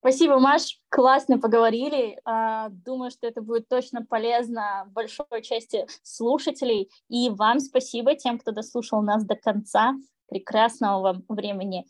Спасибо, 0.00 0.38
Маш, 0.38 0.78
классно 0.88 1.38
поговорили. 1.38 2.20
А, 2.24 2.68
думаю, 2.68 3.10
что 3.10 3.26
это 3.26 3.40
будет 3.40 3.68
точно 3.68 4.04
полезно 4.04 4.84
большой 4.92 5.42
части 5.42 5.86
слушателей. 6.02 6.90
И 7.08 7.28
вам 7.30 7.58
спасибо, 7.58 8.14
тем, 8.14 8.38
кто 8.38 8.52
дослушал 8.52 9.02
нас 9.02 9.24
до 9.24 9.34
конца. 9.34 9.94
Прекрасного 10.28 11.02
вам 11.02 11.24
времени 11.28 11.86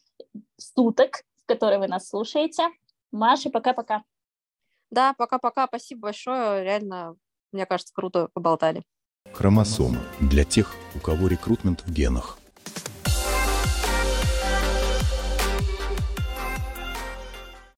суток, 0.56 1.24
в 1.42 1.46
которые 1.46 1.78
вы 1.78 1.88
нас 1.88 2.08
слушаете. 2.08 2.68
Маша, 3.12 3.50
пока-пока. 3.50 4.02
Да, 4.90 5.14
пока-пока. 5.18 5.66
Спасибо 5.66 6.02
большое. 6.02 6.64
Реально, 6.64 7.16
мне 7.52 7.66
кажется, 7.66 7.92
круто 7.92 8.28
поболтали. 8.32 8.82
Хромосома 9.32 10.00
для 10.20 10.44
тех, 10.44 10.74
у 10.94 10.98
кого 10.98 11.28
рекрутмент 11.28 11.82
в 11.86 11.92
генах. 11.92 12.38